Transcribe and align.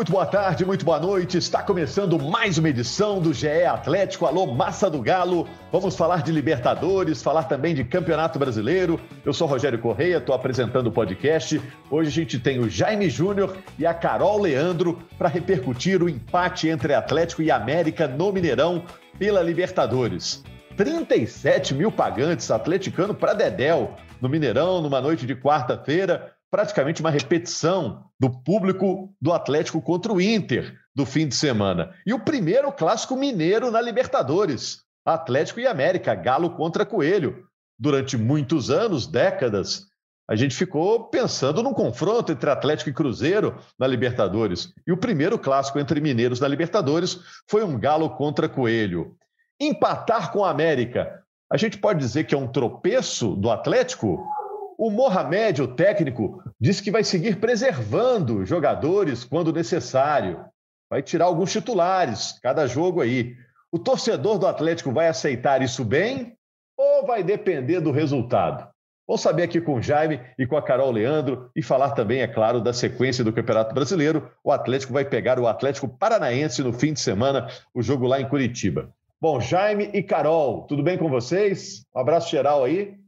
Muito 0.00 0.12
boa 0.12 0.24
tarde, 0.24 0.64
muito 0.64 0.82
boa 0.82 0.98
noite. 0.98 1.36
Está 1.36 1.62
começando 1.62 2.18
mais 2.18 2.56
uma 2.56 2.70
edição 2.70 3.20
do 3.20 3.34
GE 3.34 3.66
Atlético. 3.66 4.24
Alô, 4.24 4.46
Massa 4.46 4.88
do 4.88 5.02
Galo. 5.02 5.46
Vamos 5.70 5.94
falar 5.94 6.22
de 6.22 6.32
Libertadores, 6.32 7.22
falar 7.22 7.42
também 7.42 7.74
de 7.74 7.84
Campeonato 7.84 8.38
Brasileiro. 8.38 8.98
Eu 9.22 9.34
sou 9.34 9.46
Rogério 9.46 9.78
Correia, 9.78 10.16
estou 10.16 10.34
apresentando 10.34 10.86
o 10.86 10.90
podcast. 10.90 11.60
Hoje 11.90 12.08
a 12.08 12.12
gente 12.12 12.38
tem 12.38 12.58
o 12.58 12.70
Jaime 12.70 13.10
Júnior 13.10 13.54
e 13.78 13.84
a 13.84 13.92
Carol 13.92 14.40
Leandro 14.40 14.98
para 15.18 15.28
repercutir 15.28 16.02
o 16.02 16.08
empate 16.08 16.66
entre 16.66 16.94
Atlético 16.94 17.42
e 17.42 17.50
América 17.50 18.08
no 18.08 18.32
Mineirão 18.32 18.82
pela 19.18 19.42
Libertadores. 19.42 20.42
37 20.78 21.74
mil 21.74 21.92
pagantes 21.92 22.50
atleticano 22.50 23.14
para 23.14 23.34
Dedéu 23.34 23.94
no 24.18 24.30
Mineirão 24.30 24.80
numa 24.80 24.98
noite 24.98 25.26
de 25.26 25.36
quarta-feira 25.36 26.32
praticamente 26.50 27.00
uma 27.00 27.10
repetição 27.10 28.04
do 28.18 28.28
público 28.28 29.14
do 29.20 29.32
Atlético 29.32 29.80
contra 29.80 30.12
o 30.12 30.20
Inter 30.20 30.74
do 30.94 31.06
fim 31.06 31.28
de 31.28 31.34
semana. 31.34 31.94
E 32.04 32.12
o 32.12 32.20
primeiro 32.20 32.72
clássico 32.72 33.16
mineiro 33.16 33.70
na 33.70 33.80
Libertadores. 33.80 34.82
Atlético 35.04 35.60
e 35.60 35.66
América, 35.66 36.14
Galo 36.14 36.50
contra 36.50 36.84
Coelho. 36.84 37.44
Durante 37.78 38.16
muitos 38.16 38.70
anos, 38.70 39.06
décadas, 39.06 39.86
a 40.28 40.36
gente 40.36 40.54
ficou 40.54 41.08
pensando 41.08 41.62
num 41.62 41.72
confronto 41.72 42.30
entre 42.30 42.50
Atlético 42.50 42.90
e 42.90 42.92
Cruzeiro 42.92 43.58
na 43.78 43.86
Libertadores. 43.86 44.72
E 44.86 44.92
o 44.92 44.96
primeiro 44.96 45.38
clássico 45.38 45.78
entre 45.78 46.00
mineiros 46.00 46.40
na 46.40 46.46
Libertadores 46.46 47.18
foi 47.48 47.64
um 47.64 47.78
Galo 47.78 48.10
contra 48.10 48.48
Coelho. 48.48 49.16
Empatar 49.58 50.30
com 50.32 50.44
a 50.44 50.50
América, 50.50 51.22
a 51.50 51.56
gente 51.56 51.78
pode 51.78 51.98
dizer 51.98 52.24
que 52.24 52.34
é 52.34 52.38
um 52.38 52.46
tropeço 52.46 53.34
do 53.34 53.50
Atlético? 53.50 54.24
O 54.80 54.90
Mohamed, 54.90 55.60
o 55.60 55.68
técnico, 55.68 56.42
disse 56.58 56.82
que 56.82 56.90
vai 56.90 57.04
seguir 57.04 57.38
preservando 57.38 58.46
jogadores 58.46 59.24
quando 59.24 59.52
necessário. 59.52 60.42
Vai 60.88 61.02
tirar 61.02 61.26
alguns 61.26 61.52
titulares, 61.52 62.38
cada 62.42 62.66
jogo 62.66 63.02
aí. 63.02 63.36
O 63.70 63.78
torcedor 63.78 64.38
do 64.38 64.46
Atlético 64.46 64.90
vai 64.90 65.06
aceitar 65.06 65.60
isso 65.60 65.84
bem 65.84 66.34
ou 66.78 67.06
vai 67.06 67.22
depender 67.22 67.82
do 67.82 67.90
resultado? 67.90 68.66
Vamos 69.06 69.20
saber 69.20 69.42
aqui 69.42 69.60
com 69.60 69.74
o 69.74 69.82
Jaime 69.82 70.18
e 70.38 70.46
com 70.46 70.56
a 70.56 70.62
Carol 70.62 70.92
Leandro 70.92 71.50
e 71.54 71.62
falar 71.62 71.90
também, 71.90 72.22
é 72.22 72.26
claro, 72.26 72.58
da 72.58 72.72
sequência 72.72 73.22
do 73.22 73.34
Campeonato 73.34 73.74
Brasileiro. 73.74 74.30
O 74.42 74.50
Atlético 74.50 74.94
vai 74.94 75.04
pegar 75.04 75.38
o 75.38 75.46
Atlético 75.46 75.88
Paranaense 75.88 76.62
no 76.62 76.72
fim 76.72 76.94
de 76.94 77.00
semana, 77.00 77.48
o 77.74 77.82
jogo 77.82 78.06
lá 78.06 78.18
em 78.18 78.26
Curitiba. 78.26 78.88
Bom, 79.20 79.42
Jaime 79.42 79.90
e 79.92 80.02
Carol, 80.02 80.62
tudo 80.62 80.82
bem 80.82 80.96
com 80.96 81.10
vocês? 81.10 81.84
Um 81.94 82.00
abraço 82.00 82.30
geral 82.30 82.64
aí. 82.64 82.98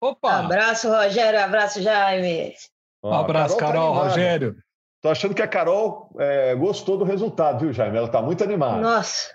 Opa! 0.00 0.38
Abraço, 0.40 0.88
Rogério. 0.88 1.40
Abraço, 1.40 1.82
Jaime. 1.82 2.54
Um 3.02 3.12
abraço, 3.12 3.56
Carol, 3.56 3.72
Carol 3.72 3.94
tá 3.94 4.08
Rogério. 4.08 4.56
Tô 5.02 5.08
achando 5.08 5.34
que 5.34 5.42
a 5.42 5.48
Carol 5.48 6.10
é, 6.18 6.54
gostou 6.54 6.98
do 6.98 7.04
resultado, 7.04 7.60
viu, 7.60 7.72
Jaime? 7.72 7.96
Ela 7.96 8.08
tá 8.08 8.20
muito 8.20 8.44
animada. 8.44 8.78
Nossa. 8.78 9.34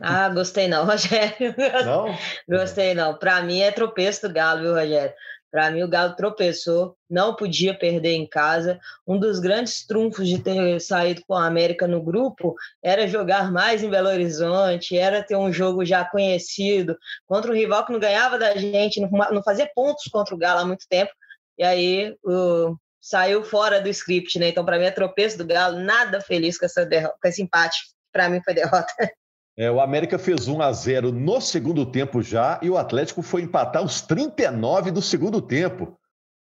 Ah, 0.00 0.28
gostei 0.28 0.68
não, 0.68 0.86
Rogério. 0.86 1.54
Não? 1.84 2.16
gostei 2.48 2.94
não. 2.94 3.18
Para 3.18 3.42
mim 3.42 3.60
é 3.60 3.70
tropeço 3.70 4.26
do 4.26 4.34
Galo, 4.34 4.60
viu, 4.60 4.74
Rogério? 4.74 5.12
Para 5.52 5.70
mim, 5.70 5.82
o 5.82 5.88
Galo 5.88 6.16
tropeçou, 6.16 6.96
não 7.10 7.36
podia 7.36 7.78
perder 7.78 8.14
em 8.14 8.26
casa. 8.26 8.80
Um 9.06 9.18
dos 9.18 9.38
grandes 9.38 9.86
trunfos 9.86 10.26
de 10.26 10.38
ter 10.38 10.80
saído 10.80 11.22
com 11.28 11.34
a 11.34 11.46
América 11.46 11.86
no 11.86 12.02
grupo 12.02 12.54
era 12.82 13.06
jogar 13.06 13.52
mais 13.52 13.82
em 13.82 13.90
Belo 13.90 14.08
Horizonte, 14.08 14.96
era 14.96 15.22
ter 15.22 15.36
um 15.36 15.52
jogo 15.52 15.84
já 15.84 16.06
conhecido 16.06 16.96
contra 17.26 17.50
um 17.50 17.54
rival 17.54 17.84
que 17.84 17.92
não 17.92 18.00
ganhava 18.00 18.38
da 18.38 18.56
gente, 18.56 18.98
não 18.98 19.42
fazia 19.42 19.70
pontos 19.74 20.04
contra 20.10 20.34
o 20.34 20.38
Galo 20.38 20.60
há 20.60 20.64
muito 20.64 20.88
tempo. 20.88 21.12
E 21.58 21.62
aí 21.62 22.16
o, 22.24 22.74
saiu 22.98 23.44
fora 23.44 23.78
do 23.78 23.90
script, 23.90 24.38
né? 24.38 24.48
Então, 24.48 24.64
para 24.64 24.78
mim, 24.78 24.86
é 24.86 24.90
tropeço 24.90 25.36
do 25.36 25.44
Galo, 25.44 25.80
nada 25.80 26.18
feliz 26.22 26.56
com, 26.56 26.64
essa 26.64 26.86
derrota, 26.86 27.18
com 27.20 27.28
esse 27.28 27.42
empate. 27.42 27.78
Para 28.10 28.30
mim, 28.30 28.40
foi 28.42 28.54
derrota. 28.54 28.86
É, 29.56 29.70
o 29.70 29.80
América 29.80 30.18
fez 30.18 30.48
1 30.48 30.62
a 30.62 30.72
0 30.72 31.12
no 31.12 31.40
segundo 31.40 31.84
tempo 31.84 32.22
já 32.22 32.58
e 32.62 32.70
o 32.70 32.78
Atlético 32.78 33.22
foi 33.22 33.42
empatar 33.42 33.82
os 33.82 34.00
39 34.00 34.90
do 34.90 35.02
segundo 35.02 35.42
tempo. 35.42 35.98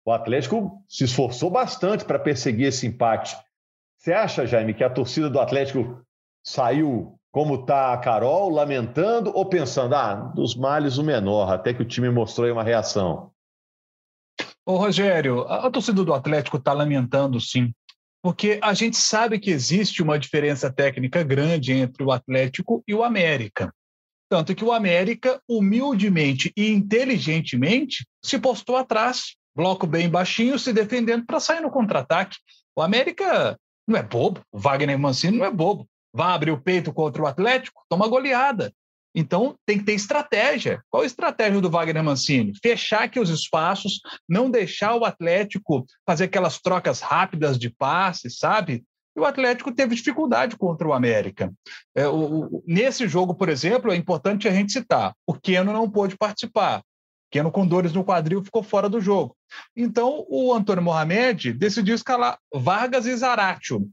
O 0.06 0.12
Atlético 0.12 0.84
se 0.88 1.06
esforçou 1.06 1.50
bastante 1.50 2.04
para 2.04 2.20
perseguir 2.20 2.68
esse 2.68 2.86
empate. 2.86 3.38
Você 3.98 4.14
acha, 4.14 4.46
Jaime, 4.46 4.74
que 4.74 4.84
a 4.84 4.90
torcida 4.90 5.30
do 5.30 5.40
Atlético 5.40 6.02
saiu 6.44 7.18
como 7.32 7.56
está 7.56 7.94
a 7.94 7.98
Carol, 7.98 8.50
lamentando 8.50 9.32
ou 9.36 9.46
pensando, 9.46 9.96
ah, 9.96 10.14
dos 10.14 10.56
males 10.56 10.98
o 10.98 11.04
menor, 11.04 11.52
até 11.52 11.74
que 11.74 11.82
o 11.82 11.88
time 11.88 12.10
mostrou 12.10 12.46
aí 12.46 12.52
uma 12.52 12.64
reação? 12.64 13.32
Ô, 14.66 14.78
Rogério, 14.78 15.42
a, 15.42 15.68
a 15.68 15.72
torcida 15.72 16.04
do 16.04 16.14
Atlético 16.14 16.58
está 16.58 16.74
lamentando, 16.74 17.40
sim 17.40 17.74
porque 18.28 18.60
a 18.62 18.74
gente 18.74 18.98
sabe 18.98 19.40
que 19.40 19.50
existe 19.50 20.04
uma 20.04 20.20
diferença 20.20 20.70
técnica 20.70 21.24
grande 21.24 21.72
entre 21.72 22.04
o 22.04 22.12
Atlético 22.12 22.84
e 22.86 22.94
o 22.94 23.02
América. 23.02 23.74
Tanto 24.30 24.54
que 24.54 24.66
o 24.66 24.74
América, 24.74 25.42
humildemente 25.48 26.52
e 26.58 26.70
inteligentemente, 26.70 28.06
se 28.22 28.38
postou 28.38 28.76
atrás, 28.76 29.38
bloco 29.56 29.88
bem 29.88 30.10
baixinho, 30.10 30.60
se 30.60 30.74
defendendo 30.74 31.26
para 31.26 31.40
sair 31.40 31.62
no 31.62 31.72
contra-ataque. 31.72 32.36
O 32.76 32.82
América 32.82 33.58
não 33.88 33.98
é 33.98 34.04
bobo, 34.04 34.42
o 34.52 34.60
Wagner 34.60 35.00
Mancini 35.00 35.38
não 35.38 35.46
é 35.46 35.50
bobo. 35.50 35.88
Vai 36.14 36.34
abrir 36.34 36.52
o 36.52 36.62
peito 36.62 36.92
contra 36.92 37.24
o 37.24 37.28
Atlético, 37.28 37.82
toma 37.88 38.10
goleada. 38.10 38.74
Então, 39.20 39.56
tem 39.66 39.80
que 39.80 39.84
ter 39.84 39.94
estratégia. 39.94 40.80
Qual 40.92 41.02
a 41.02 41.06
estratégia 41.06 41.60
do 41.60 41.72
Wagner 41.72 42.04
Mancini? 42.04 42.54
Fechar 42.62 43.02
aqui 43.02 43.20
os 43.20 43.32
espaços, 43.32 44.00
não 44.30 44.48
deixar 44.48 44.94
o 44.94 45.04
Atlético 45.04 45.88
fazer 46.06 46.26
aquelas 46.26 46.62
trocas 46.62 47.00
rápidas 47.00 47.58
de 47.58 47.68
passe, 47.68 48.30
sabe? 48.30 48.84
E 49.16 49.20
o 49.20 49.26
Atlético 49.26 49.72
teve 49.72 49.96
dificuldade 49.96 50.56
contra 50.56 50.88
o 50.88 50.94
América. 50.94 51.52
É, 51.96 52.08
o, 52.08 52.44
o, 52.44 52.64
nesse 52.68 53.08
jogo, 53.08 53.34
por 53.34 53.50
exemplo, 53.50 53.92
é 53.92 53.96
importante 53.96 54.48
a 54.48 54.52
gente 54.52 54.72
citar: 54.72 55.16
o 55.26 55.34
Keno 55.34 55.74
não 55.74 55.90
pôde 55.90 56.16
participar. 56.16 56.84
Keno 57.32 57.52
com 57.52 57.66
dores 57.66 57.94
no 57.94 58.06
quadril 58.06 58.44
ficou 58.44 58.62
fora 58.62 58.88
do 58.88 59.02
jogo. 59.02 59.36
Então, 59.76 60.28
o 60.30 60.54
Antônio 60.54 60.84
Mohamed 60.84 61.54
decidiu 61.54 61.96
escalar 61.96 62.38
Vargas 62.54 63.08
e 63.08 63.16
Zaratio. 63.18 63.90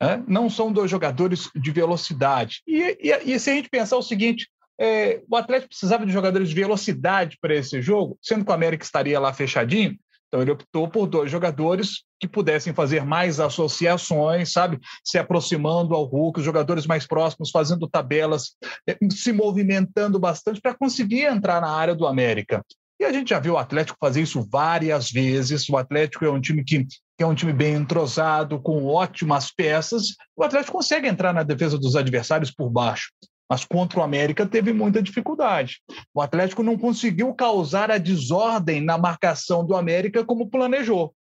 Né? 0.00 0.22
Não 0.28 0.48
são 0.48 0.72
dois 0.72 0.88
jogadores 0.88 1.50
de 1.52 1.72
velocidade. 1.72 2.62
E, 2.64 2.96
e, 3.02 3.34
e 3.34 3.40
se 3.40 3.50
a 3.50 3.54
gente 3.54 3.68
pensar 3.68 3.96
o 3.96 4.02
seguinte: 4.02 4.48
é, 4.78 5.22
o 5.28 5.36
Atlético 5.36 5.70
precisava 5.70 6.06
de 6.06 6.12
jogadores 6.12 6.48
de 6.48 6.54
velocidade 6.54 7.36
para 7.40 7.54
esse 7.54 7.82
jogo, 7.82 8.18
sendo 8.22 8.44
que 8.44 8.50
o 8.50 8.54
América 8.54 8.84
estaria 8.84 9.18
lá 9.18 9.32
fechadinho. 9.32 9.98
Então 10.28 10.42
ele 10.42 10.50
optou 10.50 10.88
por 10.88 11.06
dois 11.06 11.30
jogadores 11.30 12.04
que 12.20 12.28
pudessem 12.28 12.74
fazer 12.74 13.04
mais 13.04 13.40
associações, 13.40 14.52
sabe? 14.52 14.78
Se 15.02 15.18
aproximando 15.18 15.94
ao 15.94 16.04
Hulk, 16.04 16.38
os 16.38 16.44
jogadores 16.44 16.86
mais 16.86 17.06
próximos, 17.06 17.50
fazendo 17.50 17.88
tabelas, 17.88 18.54
é, 18.86 18.96
se 19.10 19.32
movimentando 19.32 20.18
bastante 20.18 20.60
para 20.60 20.74
conseguir 20.74 21.22
entrar 21.22 21.60
na 21.60 21.70
área 21.70 21.94
do 21.94 22.06
América. 22.06 22.62
E 23.00 23.04
a 23.04 23.12
gente 23.12 23.30
já 23.30 23.38
viu 23.38 23.54
o 23.54 23.58
Atlético 23.58 23.96
fazer 23.98 24.20
isso 24.20 24.46
várias 24.50 25.10
vezes. 25.10 25.68
O 25.68 25.76
Atlético 25.76 26.24
é 26.24 26.30
um 26.30 26.40
time 26.40 26.62
que, 26.64 26.84
que 26.84 27.22
é 27.22 27.26
um 27.26 27.34
time 27.34 27.52
bem 27.52 27.74
entrosado, 27.74 28.60
com 28.60 28.84
ótimas 28.84 29.50
peças. 29.50 30.16
O 30.36 30.42
Atlético 30.42 30.76
consegue 30.76 31.08
entrar 31.08 31.32
na 31.32 31.44
defesa 31.44 31.78
dos 31.78 31.96
adversários 31.96 32.50
por 32.50 32.68
baixo 32.68 33.08
mas 33.48 33.64
contra 33.64 34.00
o 34.00 34.02
América 34.02 34.46
teve 34.46 34.72
muita 34.72 35.02
dificuldade. 35.02 35.80
O 36.12 36.20
Atlético 36.20 36.62
não 36.62 36.76
conseguiu 36.76 37.32
causar 37.34 37.90
a 37.90 37.98
desordem 37.98 38.80
na 38.80 38.98
marcação 38.98 39.64
do 39.64 39.74
América 39.74 40.24
como 40.24 40.50
planejou. 40.50 41.14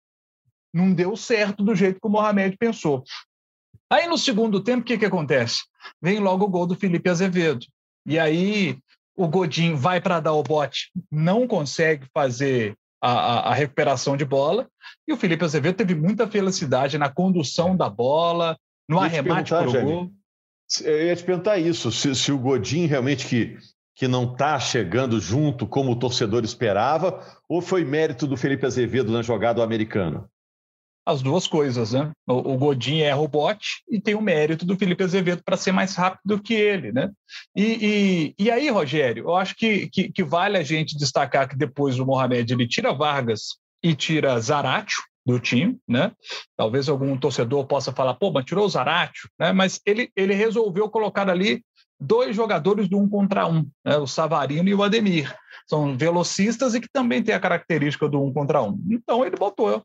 Não 0.74 0.94
deu 0.94 1.16
certo 1.16 1.63
do 1.63 1.75
jeito 1.75 2.00
que 2.01 2.07
o 2.07 2.10
Mohamed 2.10 2.57
pensou. 2.57 3.04
Aí 3.89 4.07
no 4.07 4.18
segundo 4.18 4.62
tempo, 4.62 4.81
o 4.81 4.86
que, 4.86 4.98
que 4.98 5.06
acontece? 5.06 5.63
Vem 6.01 6.19
logo 6.19 6.45
o 6.45 6.50
gol 6.50 6.66
do 6.66 6.75
Felipe 6.75 7.10
Azevedo. 7.10 7.66
E 8.06 8.18
aí 8.18 8.78
o 9.16 9.28
Godin 9.28 9.75
vai 9.75 10.01
para 10.01 10.19
dar 10.19 10.33
o 10.33 10.44
bote, 10.44 10.92
não 11.10 11.48
consegue 11.48 12.06
fazer 12.13 12.75
a, 13.01 13.12
a, 13.12 13.39
a, 13.51 13.54
recuperação 13.54 14.18
de 14.18 14.25
bola. 14.25 14.68
E 15.07 15.13
o 15.13 15.18
Felipe 15.18 15.45
Azevedo 15.45 15.75
teve 15.75 15.95
muita 15.95 16.28
felicidade 16.28 16.98
na 16.98 17.10
condução 17.10 17.78
da 17.78 17.89
bola, 17.89 18.57
no 18.89 19.00
arremate 19.00 19.51
para 19.51 19.69
o 19.69 19.81
gol. 19.81 20.12
Eu 20.83 21.06
ia 21.07 21.15
te 21.15 21.23
perguntar 21.23 21.57
isso, 21.57 21.91
se, 21.91 22.15
se 22.15 22.31
o 22.31 22.39
Godin 22.39 22.85
realmente 22.88 23.27
que, 23.27 23.57
que 23.95 24.07
não 24.07 24.31
está 24.31 24.59
chegando 24.59 25.19
junto 25.19 25.67
como 25.67 25.91
o 25.91 25.95
torcedor 25.95 26.44
esperava, 26.44 27.23
ou 27.47 27.62
foi 27.62 27.85
mérito 27.85 28.25
do 28.25 28.35
Felipe 28.35 28.65
Azevedo 28.65 29.12
na 29.12 29.21
jogada 29.21 29.63
americana? 29.63 30.27
As 31.07 31.21
duas 31.21 31.45
coisas, 31.45 31.94
né? 31.94 32.12
O, 32.27 32.53
o 32.53 32.57
Godin 32.57 33.01
é 33.01 33.12
robote 33.12 33.83
e 33.88 34.01
tem 34.01 34.15
o 34.15 34.21
mérito 34.21 34.65
do 34.65 34.75
Felipe 34.75 35.03
Azevedo 35.03 35.44
para 35.45 35.56
ser 35.56 35.71
mais 35.71 35.95
rápido 35.95 36.41
que 36.41 36.56
ele, 36.56 36.91
né? 36.91 37.11
E, 37.56 38.33
e, 38.38 38.44
e 38.45 38.50
aí, 38.51 38.69
Rogério, 38.69 39.25
eu 39.25 39.35
acho 39.35 39.56
que, 39.56 39.88
que, 39.89 40.11
que, 40.11 40.23
vale 40.23 40.57
a 40.57 40.63
gente 40.63 40.97
destacar 40.97 41.47
que 41.47 41.56
depois 41.56 42.00
o 42.00 42.06
Mohamed 42.07 42.51
ele 42.51 42.68
tira 42.68 42.91
Vargas 42.91 43.57
e 43.83 43.94
tira 43.94 44.39
Zaratio, 44.39 44.97
do 45.25 45.39
time, 45.39 45.77
né? 45.88 46.12
Talvez 46.56 46.88
algum 46.88 47.18
torcedor 47.18 47.66
possa 47.66 47.92
falar, 47.92 48.13
pô, 48.13 48.31
mas 48.31 48.45
tirou 48.45 48.66
o 48.66 48.69
Zaratio, 48.69 49.30
né? 49.39 49.51
Mas 49.51 49.81
ele, 49.86 50.12
ele 50.16 50.33
resolveu 50.33 50.89
colocar 50.89 51.27
ali 51.30 51.63
dois 52.00 52.36
jogadores 52.36 52.88
do 52.88 53.00
um 53.00 53.10
contra 53.10 53.48
um, 53.48 53.68
né? 53.83 53.98
o 53.98 54.06
Savarino 54.06 54.69
e 54.69 54.75
o 54.75 54.83
Ademir. 54.83 55.36
São 55.68 55.98
velocistas 55.98 56.75
e 56.75 56.81
que 56.81 56.89
também 56.92 57.24
têm 57.24 57.33
a 57.33 57.39
característica 57.39 58.07
do 58.07 58.22
um 58.22 58.31
contra 58.31 58.62
um. 58.62 58.80
Então 58.89 59.25
ele 59.25 59.36
botou 59.36 59.83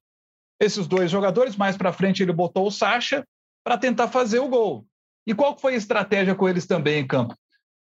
esses 0.61 0.87
dois 0.87 1.11
jogadores, 1.11 1.57
mais 1.57 1.77
para 1.77 1.93
frente 1.93 2.23
ele 2.23 2.33
botou 2.33 2.67
o 2.67 2.71
Sacha 2.71 3.27
para 3.65 3.79
tentar 3.79 4.09
fazer 4.09 4.41
o 4.41 4.49
gol. 4.49 4.85
E 5.27 5.35
qual 5.35 5.59
foi 5.59 5.75
a 5.75 5.77
estratégia 5.77 6.35
com 6.35 6.49
eles 6.49 6.67
também 6.67 7.01
em 7.01 7.07
campo? 7.07 7.35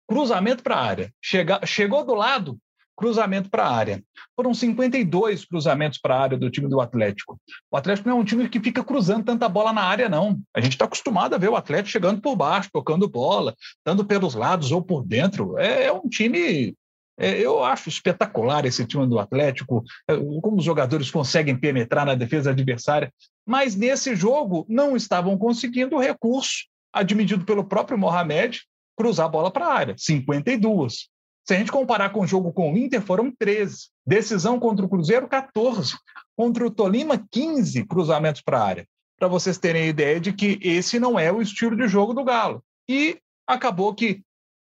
Cruzamento 0.07 0.61
para 0.61 0.75
a 0.75 0.83
área. 0.83 1.13
Chega, 1.21 1.65
chegou 1.65 2.05
do 2.05 2.13
lado, 2.13 2.59
cruzamento 2.99 3.49
para 3.49 3.63
a 3.63 3.73
área. 3.73 4.03
Foram 4.35 4.53
52 4.53 5.45
cruzamentos 5.45 5.97
para 5.97 6.15
a 6.15 6.21
área 6.21 6.37
do 6.37 6.49
time 6.49 6.67
do 6.67 6.81
Atlético. 6.81 7.39
O 7.71 7.77
Atlético 7.77 8.09
não 8.09 8.17
é 8.17 8.19
um 8.19 8.25
time 8.25 8.49
que 8.49 8.59
fica 8.59 8.83
cruzando 8.83 9.23
tanta 9.23 9.47
bola 9.47 9.71
na 9.71 9.81
área, 9.81 10.09
não. 10.09 10.37
A 10.53 10.59
gente 10.59 10.73
está 10.73 10.83
acostumado 10.83 11.33
a 11.33 11.37
ver 11.37 11.49
o 11.49 11.55
Atlético 11.55 11.89
chegando 11.89 12.21
por 12.21 12.35
baixo, 12.35 12.69
tocando 12.73 13.07
bola, 13.07 13.55
dando 13.85 14.03
pelos 14.03 14.35
lados 14.35 14.73
ou 14.73 14.83
por 14.83 15.05
dentro. 15.05 15.57
É, 15.57 15.85
é 15.85 15.93
um 15.93 16.09
time. 16.09 16.75
É, 17.17 17.39
eu 17.39 17.63
acho 17.63 17.87
espetacular 17.87 18.65
esse 18.65 18.85
time 18.85 19.07
do 19.07 19.17
Atlético, 19.17 19.83
é, 20.09 20.15
como 20.41 20.57
os 20.57 20.65
jogadores 20.65 21.09
conseguem 21.09 21.57
penetrar 21.57 22.05
na 22.05 22.15
defesa 22.15 22.49
adversária. 22.49 23.13
Mas 23.47 23.75
nesse 23.75 24.13
jogo 24.13 24.65
não 24.67 24.97
estavam 24.97 25.37
conseguindo 25.37 25.95
o 25.95 25.99
recurso 25.99 26.65
admitido 26.91 27.45
pelo 27.45 27.63
próprio 27.63 27.97
Mohamed 27.97 28.61
cruzar 28.97 29.27
a 29.27 29.29
bola 29.29 29.49
para 29.49 29.67
a 29.67 29.73
área. 29.73 29.95
52. 29.97 31.07
Se 31.45 31.55
a 31.55 31.57
gente 31.57 31.71
comparar 31.71 32.11
com 32.11 32.21
o 32.21 32.27
jogo 32.27 32.53
com 32.53 32.71
o 32.71 32.77
Inter, 32.77 33.01
foram 33.01 33.31
13. 33.31 33.87
Decisão 34.05 34.59
contra 34.59 34.85
o 34.85 34.89
Cruzeiro, 34.89 35.27
14. 35.27 35.95
Contra 36.37 36.65
o 36.65 36.71
Tolima, 36.71 37.25
15 37.31 37.85
cruzamentos 37.85 38.41
para 38.41 38.59
a 38.59 38.65
área. 38.65 38.87
Para 39.17 39.27
vocês 39.27 39.57
terem 39.57 39.83
a 39.83 39.87
ideia 39.87 40.19
de 40.19 40.31
que 40.31 40.59
esse 40.61 40.99
não 40.99 41.19
é 41.19 41.31
o 41.31 41.41
estilo 41.41 41.75
de 41.75 41.87
jogo 41.87 42.13
do 42.13 42.23
Galo. 42.23 42.63
E 42.87 43.19
acabou 43.47 43.93
que, 43.93 44.21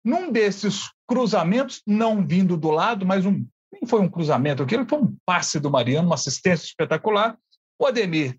num 0.04 0.30
desses 0.30 0.90
cruzamentos, 1.06 1.82
não 1.86 2.26
vindo 2.26 2.56
do 2.56 2.70
lado, 2.70 3.06
mas 3.06 3.24
um, 3.24 3.46
nem 3.72 3.86
foi 3.86 4.00
um 4.00 4.08
cruzamento 4.08 4.62
aquilo, 4.62 4.86
foi 4.88 4.98
um 4.98 5.16
passe 5.24 5.60
do 5.60 5.70
Mariano, 5.70 6.08
uma 6.08 6.16
assistência 6.16 6.64
espetacular. 6.66 7.38
O 7.78 7.86
Ademir, 7.86 8.36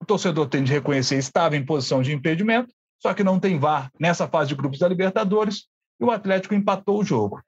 o 0.00 0.06
torcedor 0.06 0.48
tem 0.48 0.62
de 0.62 0.72
reconhecer, 0.72 1.16
estava 1.16 1.56
em 1.56 1.64
posição 1.64 2.02
de 2.02 2.12
impedimento, 2.12 2.72
só 3.00 3.12
que 3.14 3.24
não 3.24 3.40
tem 3.40 3.58
VAR 3.58 3.90
nessa 3.98 4.28
fase 4.28 4.50
de 4.50 4.54
grupos 4.54 4.78
da 4.78 4.88
Libertadores 4.88 5.66
e 6.00 6.04
o 6.04 6.10
Atlético 6.10 6.54
empatou 6.54 7.00
o 7.00 7.04
jogo. 7.04 7.42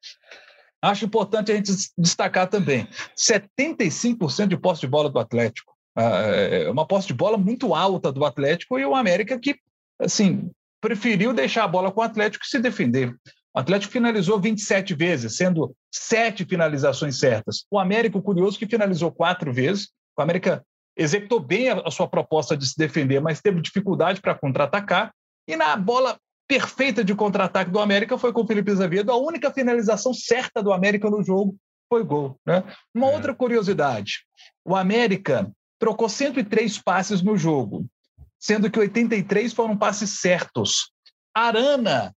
Acho 0.83 1.05
importante 1.05 1.53
a 1.53 1.55
gente 1.55 1.73
destacar 1.97 2.49
também: 2.49 2.89
75% 3.17 4.49
de 4.49 4.57
posse 4.57 4.81
de 4.81 4.89
bola 4.89 5.09
do 5.09 5.19
Atlético. 5.19 5.73
Ah, 5.95 6.23
é, 6.27 6.65
é 6.65 6.71
uma 6.71 6.87
posse 6.87 7.07
de 7.07 7.15
bola 7.15 7.37
muito 7.37 7.75
alta 7.75 8.11
do 8.11 8.25
Atlético 8.25 8.79
e 8.79 8.85
o 8.85 8.95
América 8.95 9.39
que, 9.39 9.57
assim, 10.01 10.51
preferiu 10.81 11.33
deixar 11.33 11.65
a 11.65 11.69
bola 11.69 11.93
com 11.93 12.01
o 12.01 12.05
Atlético 12.05 12.45
e 12.45 12.49
se 12.49 12.59
defender. 12.59 13.15
O 13.55 13.61
Atlético 13.61 13.93
finalizou 13.93 14.41
27 14.41 14.95
vezes, 14.95 15.37
sendo 15.37 15.75
sete 15.93 16.45
finalizações 16.45 17.19
certas. 17.19 17.65
O 17.71 17.79
América, 17.79 18.21
curioso, 18.21 18.59
que 18.59 18.67
finalizou 18.67 19.13
quatro 19.13 19.53
vezes. 19.53 19.91
O 20.19 20.23
América 20.23 20.65
executou 20.97 21.39
bem 21.39 21.69
a, 21.69 21.91
sua 21.91 22.09
proposta 22.09 22.57
de 22.57 22.67
se 22.67 22.77
defender, 22.77 23.21
mas 23.21 23.41
teve 23.41 23.61
dificuldade 23.61 24.21
para 24.21 24.35
contra-atacar. 24.35 25.13
E 25.47 25.55
na 25.55 25.77
bola 25.77 26.19
perfeita 26.49 27.05
de 27.05 27.15
contra-ataque 27.15 27.71
do 27.71 27.81
América 27.81 28.19
foi 28.19 28.33
com 28.33 28.43
o 28.43 28.47
Felipe 28.47 28.71
Azevedo. 28.71 29.11
A 29.11 29.17
única 29.17 29.51
finalização 29.51 30.13
certa 30.13 30.63
do 30.63 30.73
América 30.73 31.09
no 31.09 31.23
jogo 31.23 31.57
foi 31.89 32.03
gol. 32.03 32.39
Né? 32.47 32.63
Uma 32.95 33.11
é. 33.11 33.15
outra 33.15 33.35
curiosidade: 33.35 34.25
o 34.65 34.75
América 34.75 35.51
trocou 35.79 36.09
103 36.09 36.79
passes 36.79 37.23
no 37.23 37.37
jogo, 37.37 37.87
sendo 38.39 38.71
que 38.71 38.79
83 38.79 39.53
foram 39.53 39.77
passes 39.77 40.21
certos. 40.21 40.93
Arana 41.35 42.15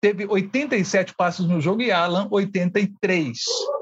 teve 0.00 0.26
87 0.26 1.14
passes 1.14 1.46
no 1.46 1.60
jogo 1.60 1.82
e 1.82 1.90
Alan 1.90 2.28
83. 2.30 3.38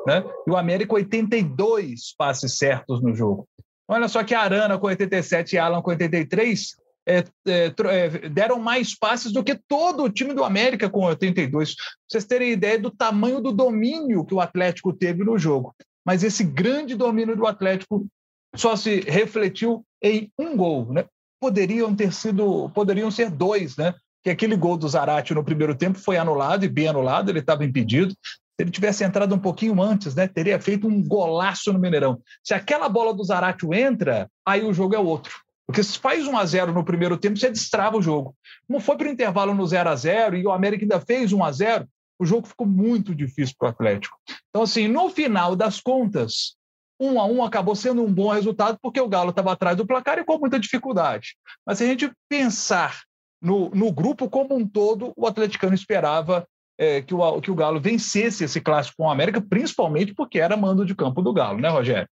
Né? 0.06 0.24
E 0.46 0.50
o 0.50 0.56
América 0.56 0.94
82 0.94 2.14
passes 2.16 2.56
certos 2.56 3.02
no 3.02 3.14
jogo. 3.14 3.48
Olha 3.86 4.08
só 4.08 4.22
que 4.22 4.34
Arana 4.34 4.78
com 4.78 4.86
87 4.86 5.54
e 5.54 5.58
Alan 5.58 5.80
com 5.80 5.90
83 5.90 6.76
é, 7.08 7.24
é, 7.46 7.74
é, 7.84 8.28
deram 8.28 8.58
mais 8.58 8.96
passes 8.96 9.32
do 9.32 9.42
que 9.42 9.58
todo 9.66 10.02
o 10.02 10.10
time 10.10 10.34
do 10.34 10.44
América 10.44 10.90
com 10.90 11.06
82. 11.06 11.74
Pra 11.74 11.84
vocês 12.06 12.24
terem 12.26 12.52
ideia 12.52 12.78
do 12.78 12.90
tamanho 12.90 13.40
do 13.40 13.50
domínio 13.50 14.26
que 14.26 14.34
o 14.34 14.40
Atlético 14.40 14.92
teve 14.92 15.24
no 15.24 15.38
jogo. 15.38 15.74
Mas 16.04 16.22
esse 16.22 16.44
grande 16.44 16.94
domínio 16.94 17.34
do 17.34 17.46
Atlético 17.46 18.06
só 18.54 18.76
se 18.76 19.00
refletiu 19.00 19.84
em 20.02 20.30
um 20.38 20.54
gol, 20.54 20.92
né? 20.92 21.06
Poderiam 21.40 21.94
ter 21.94 22.12
sido, 22.12 22.68
poderiam 22.70 23.10
ser 23.10 23.30
dois, 23.30 23.76
né? 23.76 23.94
Que 24.22 24.30
aquele 24.30 24.56
gol 24.56 24.76
do 24.76 24.88
Zarate 24.88 25.34
no 25.34 25.44
primeiro 25.44 25.74
tempo 25.74 25.98
foi 25.98 26.18
anulado 26.18 26.64
e 26.64 26.68
bem 26.68 26.88
anulado, 26.88 27.30
ele 27.30 27.38
estava 27.38 27.64
impedido. 27.64 28.12
Se 28.12 28.64
ele 28.64 28.70
tivesse 28.70 29.04
entrado 29.04 29.34
um 29.34 29.38
pouquinho 29.38 29.80
antes, 29.80 30.14
né, 30.16 30.26
teria 30.26 30.60
feito 30.60 30.88
um 30.88 31.02
golaço 31.02 31.72
no 31.72 31.78
Mineirão. 31.78 32.20
Se 32.42 32.52
aquela 32.52 32.88
bola 32.88 33.14
do 33.14 33.22
Zaratio 33.22 33.72
entra, 33.72 34.28
aí 34.44 34.64
o 34.64 34.74
jogo 34.74 34.96
é 34.96 34.98
outro. 34.98 35.32
Porque 35.68 35.82
se 35.82 35.98
faz 35.98 36.26
1 36.26 36.34
a 36.34 36.46
0 36.46 36.72
no 36.72 36.82
primeiro 36.82 37.18
tempo, 37.18 37.38
você 37.38 37.50
destrava 37.50 37.98
o 37.98 38.02
jogo. 38.02 38.34
Como 38.66 38.80
foi 38.80 38.96
para 38.96 39.06
o 39.06 39.10
intervalo 39.10 39.52
no 39.52 39.66
0 39.66 39.90
a 39.90 39.94
0 39.94 40.36
e 40.38 40.46
o 40.46 40.50
América 40.50 40.82
ainda 40.82 40.98
fez 40.98 41.30
1 41.30 41.44
a 41.44 41.52
0 41.52 41.86
o 42.18 42.24
jogo 42.24 42.48
ficou 42.48 42.66
muito 42.66 43.14
difícil 43.14 43.54
para 43.56 43.66
o 43.66 43.70
Atlético. 43.70 44.16
Então, 44.48 44.62
assim, 44.62 44.88
no 44.88 45.08
final 45.08 45.54
das 45.54 45.78
contas, 45.78 46.56
1 46.98 47.20
a 47.20 47.26
1 47.26 47.44
acabou 47.44 47.76
sendo 47.76 48.02
um 48.02 48.12
bom 48.12 48.32
resultado 48.32 48.78
porque 48.82 49.00
o 49.00 49.08
Galo 49.08 49.30
estava 49.30 49.52
atrás 49.52 49.76
do 49.76 49.86
placar 49.86 50.18
e 50.18 50.24
com 50.24 50.38
muita 50.38 50.58
dificuldade. 50.58 51.36
Mas 51.64 51.78
se 51.78 51.84
a 51.84 51.86
gente 51.86 52.10
pensar 52.28 53.02
no, 53.40 53.70
no 53.70 53.92
grupo 53.92 54.28
como 54.28 54.56
um 54.56 54.66
todo, 54.66 55.12
o 55.16 55.26
atleticano 55.26 55.74
esperava 55.74 56.48
é, 56.76 57.02
que, 57.02 57.14
o, 57.14 57.40
que 57.40 57.50
o 57.50 57.54
Galo 57.54 57.78
vencesse 57.78 58.42
esse 58.42 58.60
clássico 58.60 58.96
com 58.96 59.04
o 59.04 59.10
América, 59.10 59.40
principalmente 59.40 60.14
porque 60.14 60.40
era 60.40 60.56
mando 60.56 60.84
de 60.84 60.94
campo 60.94 61.22
do 61.22 61.32
Galo, 61.32 61.60
né, 61.60 61.68
Rogério? 61.68 62.08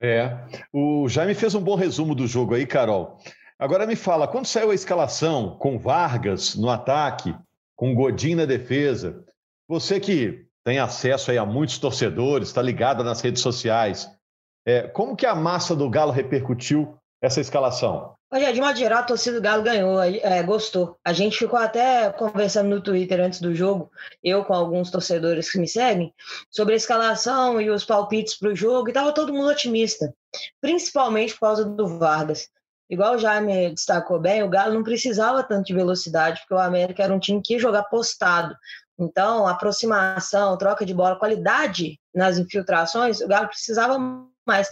É. 0.00 0.38
O 0.72 1.08
Jaime 1.08 1.34
fez 1.34 1.54
um 1.54 1.60
bom 1.60 1.74
resumo 1.74 2.14
do 2.14 2.26
jogo 2.26 2.54
aí, 2.54 2.66
Carol. 2.66 3.18
Agora 3.58 3.86
me 3.86 3.96
fala, 3.96 4.28
quando 4.28 4.46
saiu 4.46 4.70
a 4.70 4.74
escalação 4.74 5.56
com 5.58 5.78
Vargas 5.78 6.54
no 6.54 6.70
ataque, 6.70 7.34
com 7.74 7.94
Godin 7.94 8.36
na 8.36 8.44
defesa, 8.44 9.24
você 9.68 9.98
que 9.98 10.46
tem 10.64 10.78
acesso 10.78 11.30
aí 11.30 11.38
a 11.38 11.44
muitos 11.44 11.78
torcedores, 11.78 12.48
está 12.48 12.62
ligada 12.62 13.02
nas 13.02 13.20
redes 13.20 13.42
sociais, 13.42 14.08
é, 14.66 14.82
como 14.82 15.16
que 15.16 15.26
a 15.26 15.34
massa 15.34 15.74
do 15.74 15.88
Galo 15.88 16.12
repercutiu 16.12 16.96
essa 17.20 17.40
escalação? 17.40 18.14
Olha, 18.30 18.52
de 18.52 18.60
modo 18.60 18.78
geral, 18.78 18.98
a 18.98 19.04
torcida 19.04 19.36
do 19.36 19.42
Galo 19.42 19.62
ganhou, 19.62 20.02
é, 20.02 20.42
gostou. 20.42 20.98
A 21.02 21.14
gente 21.14 21.38
ficou 21.38 21.58
até 21.58 22.10
conversando 22.12 22.68
no 22.68 22.82
Twitter 22.82 23.20
antes 23.20 23.40
do 23.40 23.54
jogo, 23.54 23.90
eu 24.22 24.44
com 24.44 24.52
alguns 24.52 24.90
torcedores 24.90 25.50
que 25.50 25.58
me 25.58 25.66
seguem, 25.66 26.12
sobre 26.50 26.74
a 26.74 26.76
escalação 26.76 27.58
e 27.58 27.70
os 27.70 27.86
palpites 27.86 28.38
para 28.38 28.50
o 28.50 28.56
jogo, 28.56 28.88
e 28.88 28.90
estava 28.90 29.12
todo 29.12 29.32
mundo 29.32 29.48
otimista, 29.48 30.12
principalmente 30.60 31.32
por 31.32 31.40
causa 31.40 31.64
do 31.64 31.98
Vargas. 31.98 32.50
Igual 32.90 33.14
o 33.14 33.18
Jaime 33.18 33.70
destacou 33.70 34.20
bem, 34.20 34.42
o 34.42 34.48
Galo 34.48 34.74
não 34.74 34.82
precisava 34.82 35.42
tanto 35.42 35.66
de 35.66 35.74
velocidade, 35.74 36.40
porque 36.40 36.54
o 36.54 36.58
América 36.58 37.02
era 37.02 37.14
um 37.14 37.18
time 37.18 37.40
que 37.42 37.54
ia 37.54 37.58
jogar 37.58 37.84
postado. 37.84 38.54
Então, 38.98 39.46
aproximação, 39.46 40.58
troca 40.58 40.84
de 40.84 40.92
bola, 40.92 41.18
qualidade 41.18 41.98
nas 42.14 42.36
infiltrações, 42.36 43.20
o 43.20 43.28
Galo 43.28 43.48
precisava 43.48 43.98
mais. 44.46 44.68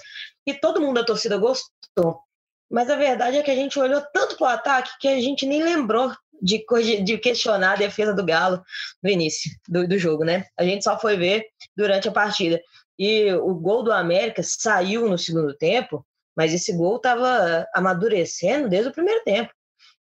E 0.46 0.52
todo 0.52 0.80
mundo 0.80 0.96
da 0.96 1.04
torcida 1.04 1.38
gostou. 1.38 2.25
Mas 2.70 2.90
a 2.90 2.96
verdade 2.96 3.36
é 3.36 3.42
que 3.42 3.50
a 3.50 3.54
gente 3.54 3.78
olhou 3.78 4.02
tanto 4.12 4.36
para 4.36 4.44
o 4.44 4.50
ataque 4.50 4.90
que 5.00 5.08
a 5.08 5.20
gente 5.20 5.46
nem 5.46 5.62
lembrou 5.62 6.12
de, 6.42 6.64
de 7.02 7.18
questionar 7.18 7.72
a 7.72 7.76
defesa 7.76 8.12
do 8.12 8.24
Galo 8.24 8.62
no 9.02 9.10
início 9.10 9.50
do, 9.68 9.86
do 9.86 9.98
jogo, 9.98 10.24
né? 10.24 10.44
A 10.58 10.64
gente 10.64 10.84
só 10.84 10.98
foi 10.98 11.16
ver 11.16 11.46
durante 11.76 12.08
a 12.08 12.12
partida. 12.12 12.60
E 12.98 13.32
o 13.34 13.54
gol 13.54 13.82
do 13.82 13.92
América 13.92 14.42
saiu 14.42 15.08
no 15.08 15.18
segundo 15.18 15.54
tempo, 15.54 16.04
mas 16.36 16.52
esse 16.52 16.72
gol 16.72 16.96
estava 16.96 17.66
amadurecendo 17.74 18.68
desde 18.68 18.90
o 18.90 18.92
primeiro 18.92 19.22
tempo. 19.24 19.52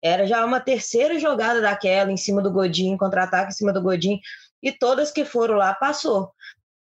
Era 0.03 0.27
já 0.27 0.45
uma 0.45 0.61
terceira 0.61 1.19
jogada 1.19 1.61
daquela 1.61 2.11
em 2.11 2.17
cima 2.17 2.41
do 2.41 2.51
Godinho, 2.51 2.99
contra-ataque 2.99 3.53
em 3.53 3.55
cima 3.55 3.73
do 3.73 3.83
Godinho, 3.83 4.19
e 4.63 4.73
todas 4.73 5.11
que 5.11 5.25
foram 5.25 5.57
lá 5.57 5.75
passou. 5.75 6.31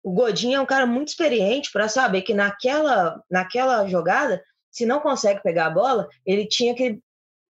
O 0.02 0.12
Godinho 0.12 0.56
é 0.56 0.60
um 0.60 0.66
cara 0.66 0.86
muito 0.86 1.08
experiente 1.08 1.70
para 1.70 1.88
saber 1.88 2.22
que 2.22 2.32
naquela, 2.32 3.22
naquela 3.30 3.86
jogada 3.86 4.42
se 4.70 4.86
não 4.86 5.00
consegue 5.00 5.42
pegar 5.42 5.66
a 5.66 5.70
bola, 5.70 6.08
ele 6.24 6.46
tinha 6.46 6.74
que 6.74 7.00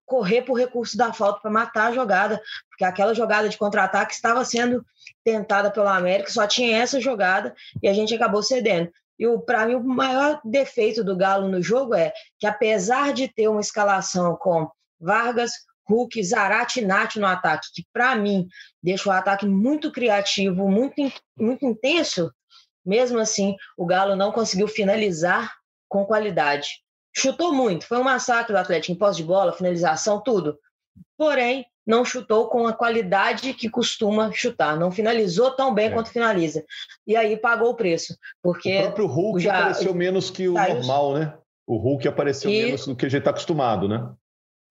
correr 0.06 0.42
por 0.42 0.58
recurso 0.58 0.96
da 0.96 1.12
falta 1.12 1.40
para 1.40 1.50
matar 1.50 1.86
a 1.86 1.92
jogada, 1.92 2.42
porque 2.68 2.84
aquela 2.84 3.14
jogada 3.14 3.48
de 3.48 3.56
contra-ataque 3.56 4.12
estava 4.12 4.44
sendo 4.44 4.84
tentada 5.22 5.70
pelo 5.70 5.86
América, 5.86 6.30
só 6.30 6.46
tinha 6.46 6.78
essa 6.78 7.00
jogada 7.00 7.54
e 7.80 7.88
a 7.88 7.92
gente 7.92 8.12
acabou 8.12 8.42
cedendo. 8.42 8.90
E 9.16 9.26
para 9.46 9.66
mim, 9.66 9.74
o 9.74 9.84
maior 9.84 10.40
defeito 10.44 11.04
do 11.04 11.16
Galo 11.16 11.46
no 11.46 11.62
jogo 11.62 11.94
é 11.94 12.12
que, 12.38 12.46
apesar 12.46 13.12
de 13.12 13.28
ter 13.28 13.48
uma 13.48 13.60
escalação 13.60 14.34
com 14.34 14.68
Vargas, 14.98 15.52
Hulk, 15.88 16.22
Zarate 16.24 16.80
e 16.80 16.84
Nath 16.84 17.16
no 17.16 17.26
ataque, 17.26 17.68
que 17.74 17.84
para 17.92 18.16
mim 18.16 18.48
deixa 18.82 19.08
o 19.08 19.12
ataque 19.12 19.46
muito 19.46 19.92
criativo, 19.92 20.68
muito, 20.68 20.94
muito 21.36 21.66
intenso, 21.66 22.32
mesmo 22.84 23.18
assim, 23.18 23.54
o 23.76 23.84
Galo 23.84 24.16
não 24.16 24.32
conseguiu 24.32 24.66
finalizar 24.66 25.52
com 25.88 26.04
qualidade. 26.04 26.68
Chutou 27.16 27.52
muito, 27.52 27.86
foi 27.86 27.98
um 27.98 28.04
massacre 28.04 28.52
do 28.52 28.58
Atlético 28.58 28.92
em 28.92 28.98
posse 28.98 29.18
de 29.18 29.24
bola, 29.24 29.52
finalização, 29.52 30.20
tudo. 30.20 30.58
Porém, 31.16 31.66
não 31.86 32.04
chutou 32.04 32.48
com 32.48 32.66
a 32.66 32.72
qualidade 32.72 33.52
que 33.52 33.68
costuma 33.68 34.30
chutar, 34.32 34.78
não 34.78 34.90
finalizou 34.90 35.50
tão 35.50 35.74
bem 35.74 35.86
é. 35.86 35.90
quanto 35.90 36.10
finaliza. 36.10 36.64
E 37.06 37.16
aí 37.16 37.36
pagou 37.36 37.70
o 37.70 37.74
preço, 37.74 38.16
porque 38.42 38.78
o 38.78 38.82
próprio 38.82 39.06
Hulk 39.06 39.40
já, 39.40 39.58
apareceu 39.58 39.94
menos 39.94 40.30
que 40.30 40.48
o 40.48 40.54
normal, 40.54 41.14
né? 41.14 41.34
O 41.66 41.76
Hulk 41.76 42.06
apareceu 42.06 42.50
e... 42.50 42.64
menos 42.64 42.86
do 42.86 42.96
que 42.96 43.06
a 43.06 43.08
gente 43.08 43.20
está 43.20 43.30
acostumado, 43.30 43.88
né? 43.88 44.08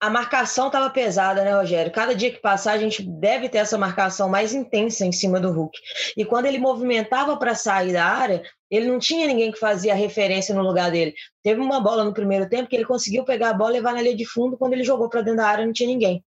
A 0.00 0.08
marcação 0.08 0.68
estava 0.68 0.88
pesada, 0.88 1.44
né, 1.44 1.52
Rogério? 1.52 1.92
Cada 1.92 2.14
dia 2.14 2.30
que 2.30 2.40
passar, 2.40 2.72
a 2.72 2.78
gente 2.78 3.02
deve 3.02 3.50
ter 3.50 3.58
essa 3.58 3.76
marcação 3.76 4.30
mais 4.30 4.54
intensa 4.54 5.04
em 5.04 5.12
cima 5.12 5.38
do 5.38 5.52
Hulk. 5.52 5.78
E 6.16 6.24
quando 6.24 6.46
ele 6.46 6.58
movimentava 6.58 7.36
para 7.36 7.54
sair 7.54 7.92
da 7.92 8.06
área, 8.06 8.42
ele 8.70 8.86
não 8.86 8.98
tinha 8.98 9.26
ninguém 9.26 9.52
que 9.52 9.58
fazia 9.58 9.94
referência 9.94 10.54
no 10.54 10.62
lugar 10.62 10.90
dele. 10.90 11.14
Teve 11.42 11.60
uma 11.60 11.80
bola 11.80 12.02
no 12.02 12.14
primeiro 12.14 12.48
tempo 12.48 12.70
que 12.70 12.74
ele 12.74 12.86
conseguiu 12.86 13.24
pegar 13.24 13.50
a 13.50 13.52
bola 13.52 13.72
e 13.72 13.74
levar 13.74 13.92
na 13.92 14.00
linha 14.00 14.16
de 14.16 14.24
fundo. 14.24 14.56
Quando 14.56 14.72
ele 14.72 14.84
jogou 14.84 15.10
para 15.10 15.20
dentro 15.20 15.36
da 15.36 15.46
área, 15.46 15.66
não 15.66 15.72
tinha 15.72 15.88
ninguém. 15.88 16.24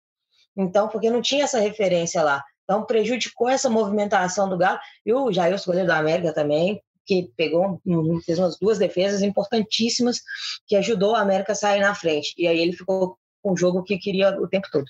Então, 0.58 0.90
porque 0.90 1.10
não 1.10 1.22
tinha 1.22 1.46
essa 1.46 1.60
referência 1.60 2.22
lá. 2.22 2.44
Então, 2.66 2.84
prejudicou 2.84 3.48
essa 3.48 3.70
movimentação 3.70 4.50
do 4.50 4.58
Galo. 4.58 4.80
E 5.06 5.14
o 5.14 5.32
Jair, 5.32 5.56
o 5.56 5.66
goleiro 5.66 5.88
da 5.88 5.98
América 5.98 6.34
também, 6.34 6.82
que 7.06 7.32
pegou, 7.38 7.82
fez 8.26 8.38
umas 8.38 8.58
duas 8.60 8.78
defesas 8.78 9.22
importantíssimas 9.22 10.20
que 10.68 10.76
ajudou 10.76 11.16
a 11.16 11.22
América 11.22 11.54
a 11.54 11.56
sair 11.56 11.80
na 11.80 11.96
frente. 11.96 12.34
E 12.38 12.48
aí 12.48 12.60
ele 12.60 12.74
ficou 12.74 13.18
o 13.44 13.56
jogo 13.56 13.84
que 13.84 13.98
queria 13.98 14.40
o 14.40 14.48
tempo 14.48 14.68
todo. 14.72 14.86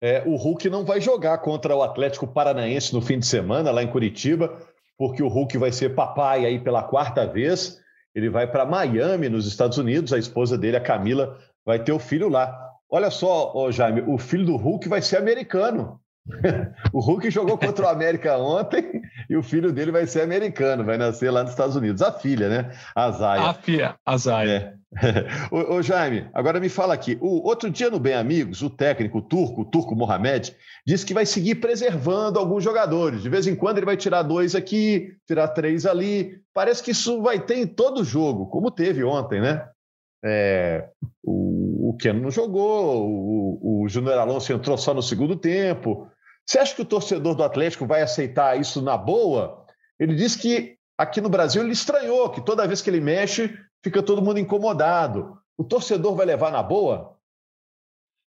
É, 0.00 0.22
o 0.26 0.36
Hulk 0.36 0.68
não 0.70 0.84
vai 0.84 1.00
jogar 1.00 1.38
contra 1.38 1.74
o 1.74 1.82
Atlético 1.82 2.26
Paranaense 2.26 2.94
no 2.94 3.02
fim 3.02 3.18
de 3.18 3.26
semana, 3.26 3.70
lá 3.70 3.82
em 3.82 3.90
Curitiba, 3.90 4.56
porque 4.96 5.22
o 5.22 5.28
Hulk 5.28 5.58
vai 5.58 5.72
ser 5.72 5.94
papai 5.94 6.44
aí 6.44 6.58
pela 6.58 6.82
quarta 6.82 7.26
vez. 7.26 7.80
Ele 8.14 8.30
vai 8.30 8.50
para 8.50 8.64
Miami, 8.64 9.28
nos 9.28 9.46
Estados 9.46 9.78
Unidos. 9.78 10.12
A 10.12 10.18
esposa 10.18 10.56
dele, 10.56 10.76
a 10.76 10.80
Camila, 10.80 11.38
vai 11.64 11.82
ter 11.82 11.92
o 11.92 11.98
filho 11.98 12.28
lá. 12.28 12.68
Olha 12.88 13.10
só, 13.10 13.70
Jaime, 13.70 14.02
o 14.06 14.16
filho 14.16 14.46
do 14.46 14.56
Hulk 14.56 14.88
vai 14.88 15.02
ser 15.02 15.18
americano. 15.18 16.00
o 16.92 17.00
Hulk 17.00 17.30
jogou 17.30 17.56
contra 17.56 17.86
o 17.86 17.88
América 17.88 18.36
ontem 18.36 19.02
e 19.28 19.36
o 19.36 19.42
filho 19.42 19.72
dele 19.72 19.90
vai 19.90 20.06
ser 20.06 20.22
americano, 20.22 20.84
vai 20.84 20.98
nascer 20.98 21.30
lá 21.30 21.42
nos 21.42 21.52
Estados 21.52 21.76
Unidos. 21.76 22.02
A 22.02 22.12
filha, 22.12 22.48
né? 22.48 22.70
A 22.94 23.10
Zaya. 23.10 23.42
A 23.42 23.54
filha, 23.54 23.96
a 24.04 24.16
Zaya. 24.16 24.50
É. 24.50 24.78
ô, 25.54 25.76
ô, 25.76 25.82
Jaime, 25.82 26.28
agora 26.32 26.60
me 26.60 26.68
fala 26.68 26.94
aqui. 26.94 27.18
O 27.20 27.46
outro 27.46 27.68
dia 27.70 27.90
no 27.90 28.00
Bem 28.00 28.14
Amigos, 28.14 28.62
o 28.62 28.70
técnico 28.70 29.20
turco, 29.20 29.62
o 29.62 29.64
turco 29.64 29.94
Mohamed, 29.94 30.54
disse 30.86 31.04
que 31.04 31.14
vai 31.14 31.26
seguir 31.26 31.56
preservando 31.56 32.38
alguns 32.38 32.64
jogadores. 32.64 33.22
De 33.22 33.28
vez 33.28 33.46
em 33.46 33.54
quando 33.54 33.78
ele 33.78 33.86
vai 33.86 33.96
tirar 33.96 34.22
dois 34.22 34.54
aqui, 34.54 35.14
tirar 35.26 35.48
três 35.48 35.84
ali. 35.84 36.40
Parece 36.54 36.82
que 36.82 36.92
isso 36.92 37.20
vai 37.22 37.38
ter 37.38 37.56
em 37.56 37.66
todo 37.66 38.04
jogo, 38.04 38.46
como 38.46 38.70
teve 38.70 39.04
ontem, 39.04 39.40
né? 39.40 39.68
É, 40.24 40.88
o, 41.22 41.90
o 41.90 41.96
Keno 41.96 42.20
não 42.20 42.30
jogou, 42.30 43.08
o, 43.08 43.84
o 43.84 43.88
Júnior 43.88 44.18
Alonso 44.18 44.52
entrou 44.52 44.76
só 44.76 44.92
no 44.92 45.02
segundo 45.02 45.36
tempo. 45.36 46.08
Você 46.48 46.58
acha 46.58 46.74
que 46.74 46.80
o 46.80 46.86
torcedor 46.86 47.34
do 47.34 47.44
Atlético 47.44 47.86
vai 47.86 48.00
aceitar 48.00 48.58
isso 48.58 48.80
na 48.80 48.96
boa? 48.96 49.66
Ele 50.00 50.14
disse 50.14 50.38
que 50.38 50.78
aqui 50.96 51.20
no 51.20 51.28
Brasil 51.28 51.62
ele 51.62 51.72
estranhou, 51.72 52.30
que 52.30 52.40
toda 52.40 52.66
vez 52.66 52.80
que 52.80 52.88
ele 52.88 53.02
mexe, 53.02 53.54
fica 53.84 54.02
todo 54.02 54.22
mundo 54.22 54.38
incomodado. 54.38 55.38
O 55.58 55.62
torcedor 55.62 56.16
vai 56.16 56.24
levar 56.24 56.50
na 56.50 56.62
boa? 56.62 57.18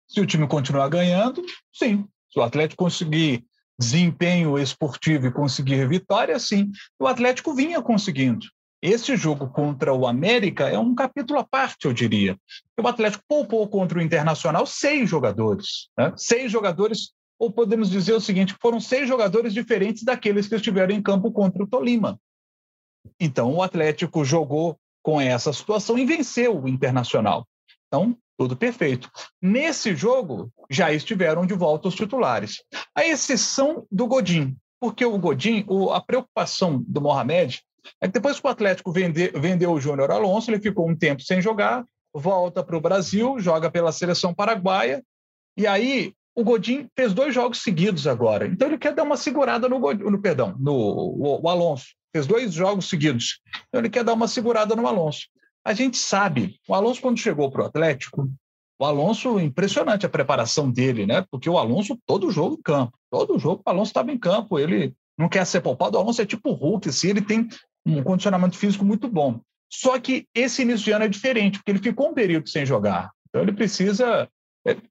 Se 0.08 0.20
o 0.20 0.26
time 0.26 0.48
continuar 0.48 0.88
ganhando, 0.88 1.44
sim. 1.72 2.08
Se 2.32 2.40
o 2.40 2.42
Atlético 2.42 2.82
conseguir 2.82 3.46
desempenho 3.78 4.58
esportivo 4.58 5.28
e 5.28 5.32
conseguir 5.32 5.86
vitória, 5.88 6.40
sim. 6.40 6.72
O 6.98 7.06
Atlético 7.06 7.54
vinha 7.54 7.80
conseguindo. 7.80 8.46
Este 8.82 9.16
jogo 9.16 9.48
contra 9.48 9.94
o 9.94 10.08
América 10.08 10.68
é 10.68 10.78
um 10.78 10.92
capítulo 10.92 11.38
à 11.38 11.44
parte, 11.44 11.84
eu 11.84 11.92
diria. 11.92 12.36
O 12.76 12.88
Atlético 12.88 13.22
poupou 13.28 13.68
contra 13.68 14.00
o 14.00 14.02
Internacional 14.02 14.66
seis 14.66 15.08
jogadores. 15.08 15.88
Né? 15.96 16.12
Seis 16.16 16.50
jogadores 16.50 17.12
ou 17.38 17.50
podemos 17.50 17.88
dizer 17.90 18.14
o 18.14 18.20
seguinte: 18.20 18.56
foram 18.60 18.80
seis 18.80 19.08
jogadores 19.08 19.54
diferentes 19.54 20.02
daqueles 20.02 20.48
que 20.48 20.54
estiveram 20.54 20.94
em 20.94 21.02
campo 21.02 21.30
contra 21.30 21.62
o 21.62 21.66
Tolima. 21.66 22.20
Então, 23.20 23.54
o 23.54 23.62
Atlético 23.62 24.24
jogou 24.24 24.78
com 25.02 25.20
essa 25.20 25.52
situação 25.52 25.96
e 25.98 26.04
venceu 26.04 26.60
o 26.60 26.68
Internacional. 26.68 27.46
Então, 27.86 28.16
tudo 28.36 28.56
perfeito. 28.56 29.10
Nesse 29.40 29.94
jogo, 29.94 30.52
já 30.70 30.92
estiveram 30.92 31.46
de 31.46 31.54
volta 31.54 31.88
os 31.88 31.94
titulares. 31.94 32.62
A 32.94 33.04
exceção 33.04 33.86
do 33.90 34.06
Godin, 34.06 34.56
porque 34.80 35.04
o 35.04 35.18
Godin, 35.18 35.64
a 35.92 36.00
preocupação 36.00 36.84
do 36.86 37.00
Mohamed 37.00 37.62
é 38.00 38.06
que 38.06 38.12
depois 38.12 38.38
que 38.38 38.46
o 38.46 38.50
Atlético 38.50 38.92
vende, 38.92 39.28
vendeu 39.30 39.72
o 39.72 39.80
Júnior 39.80 40.10
Alonso, 40.10 40.50
ele 40.50 40.60
ficou 40.60 40.88
um 40.88 40.96
tempo 40.96 41.22
sem 41.22 41.40
jogar, 41.40 41.84
volta 42.14 42.62
para 42.62 42.76
o 42.76 42.80
Brasil, 42.80 43.38
joga 43.38 43.70
pela 43.70 43.92
seleção 43.92 44.34
paraguaia, 44.34 45.02
e 45.56 45.66
aí 45.66 46.14
o 46.38 46.44
Godin 46.44 46.88
fez 46.96 47.12
dois 47.12 47.34
jogos 47.34 47.64
seguidos 47.64 48.06
agora. 48.06 48.46
Então 48.46 48.68
ele 48.68 48.78
quer 48.78 48.94
dar 48.94 49.02
uma 49.02 49.16
segurada 49.16 49.68
no, 49.68 49.80
Godin, 49.80 50.04
no 50.04 50.22
perdão, 50.22 50.54
no 50.56 50.72
o, 50.72 51.40
o 51.42 51.48
Alonso. 51.48 51.86
Fez 52.12 52.28
dois 52.28 52.54
jogos 52.54 52.88
seguidos. 52.88 53.40
Então 53.66 53.80
ele 53.80 53.90
quer 53.90 54.04
dar 54.04 54.12
uma 54.12 54.28
segurada 54.28 54.76
no 54.76 54.86
Alonso. 54.86 55.26
A 55.64 55.72
gente 55.74 55.98
sabe, 55.98 56.54
o 56.68 56.76
Alonso 56.76 57.02
quando 57.02 57.18
chegou 57.18 57.50
para 57.50 57.64
o 57.64 57.66
Atlético, 57.66 58.30
o 58.78 58.84
Alonso, 58.84 59.40
impressionante 59.40 60.06
a 60.06 60.08
preparação 60.08 60.70
dele, 60.70 61.06
né? 61.06 61.26
Porque 61.28 61.50
o 61.50 61.58
Alonso, 61.58 61.98
todo 62.06 62.30
jogo 62.30 62.54
em 62.54 62.62
campo, 62.62 62.96
todo 63.10 63.36
jogo 63.36 63.60
o 63.66 63.68
Alonso 63.68 63.90
estava 63.90 64.12
em 64.12 64.18
campo, 64.18 64.60
ele 64.60 64.94
não 65.18 65.28
quer 65.28 65.44
ser 65.44 65.60
poupado, 65.60 65.98
o 65.98 66.00
Alonso 66.00 66.22
é 66.22 66.26
tipo 66.26 66.52
Hulk, 66.52 66.88
assim, 66.88 67.08
ele 67.08 67.20
tem 67.20 67.48
um 67.84 68.00
condicionamento 68.00 68.56
físico 68.56 68.84
muito 68.84 69.08
bom. 69.08 69.40
Só 69.68 69.98
que 69.98 70.24
esse 70.32 70.62
início 70.62 70.84
de 70.84 70.92
ano 70.92 71.04
é 71.04 71.08
diferente, 71.08 71.58
porque 71.58 71.72
ele 71.72 71.82
ficou 71.82 72.10
um 72.10 72.14
período 72.14 72.48
sem 72.48 72.64
jogar. 72.64 73.10
Então 73.28 73.42
ele 73.42 73.52
precisa 73.52 74.28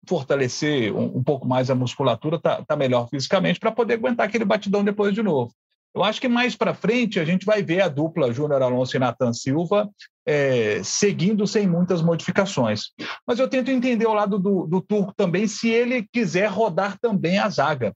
fortalecer 0.07 0.93
um, 0.93 1.17
um, 1.17 1.23
pouco 1.23 1.47
mais 1.47 1.69
a 1.69 1.75
musculatura, 1.75 2.39
tá, 2.39 2.63
tá 2.65 2.75
melhor 2.75 3.07
fisicamente 3.09 3.59
para 3.59 3.71
poder 3.71 3.95
aguentar 3.95 4.27
aquele 4.27 4.45
batidão 4.45 4.83
depois 4.83 5.13
de 5.13 5.21
novo. 5.21 5.53
Eu 5.93 6.03
acho 6.03 6.21
que 6.21 6.27
mais 6.27 6.55
para 6.55 6.75
frente 6.75 7.19
a 7.19 7.25
gente 7.25 7.45
vai 7.45 7.63
ver 7.63 7.81
a 7.81 7.87
dupla 7.87 8.31
Júnior 8.31 8.61
Alonso 8.61 8.95
e 8.95 8.99
Nathan 8.99 9.33
Silva 9.33 9.89
é, 10.25 10.81
seguindo 10.83 11.47
sem 11.47 11.67
muitas 11.67 12.01
modificações. 12.01 12.91
Mas 13.25 13.39
eu 13.39 13.47
tento 13.47 13.71
entender 13.71 14.05
o 14.05 14.13
lado 14.13 14.37
do, 14.37 14.67
do 14.67 14.81
Turco 14.81 15.13
também, 15.15 15.47
se 15.47 15.69
ele 15.69 16.07
quiser 16.11 16.47
rodar 16.47 16.99
também 16.99 17.39
a 17.39 17.49
zaga. 17.49 17.93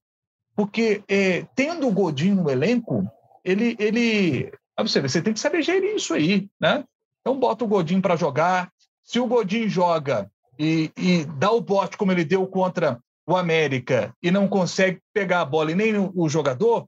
Porque 0.55 1.03
é, 1.07 1.45
tendo 1.55 1.87
o 1.87 1.91
Godinho 1.91 2.35
no 2.35 2.49
elenco, 2.49 3.07
ele, 3.43 3.75
ele 3.79 4.51
você, 4.79 5.01
você 5.01 5.21
tem 5.21 5.33
que 5.33 5.39
saber 5.39 5.61
gerir 5.61 5.95
isso 5.95 6.13
aí, 6.13 6.49
né? 6.59 6.83
Então 7.19 7.39
bota 7.39 7.63
o 7.63 7.67
Godinho 7.67 8.01
para 8.01 8.15
jogar. 8.15 8.71
Se 9.03 9.19
o 9.19 9.27
Godinho 9.27 9.69
joga 9.69 10.29
e, 10.57 10.91
e 10.97 11.25
dá 11.25 11.51
o 11.51 11.61
bote 11.61 11.97
como 11.97 12.11
ele 12.11 12.23
deu 12.23 12.45
contra 12.47 12.99
o 13.27 13.35
América 13.35 14.13
e 14.21 14.31
não 14.31 14.47
consegue 14.47 14.99
pegar 15.13 15.41
a 15.41 15.45
bola 15.45 15.71
e 15.71 15.75
nem 15.75 15.93
o, 16.13 16.29
jogador, 16.29 16.87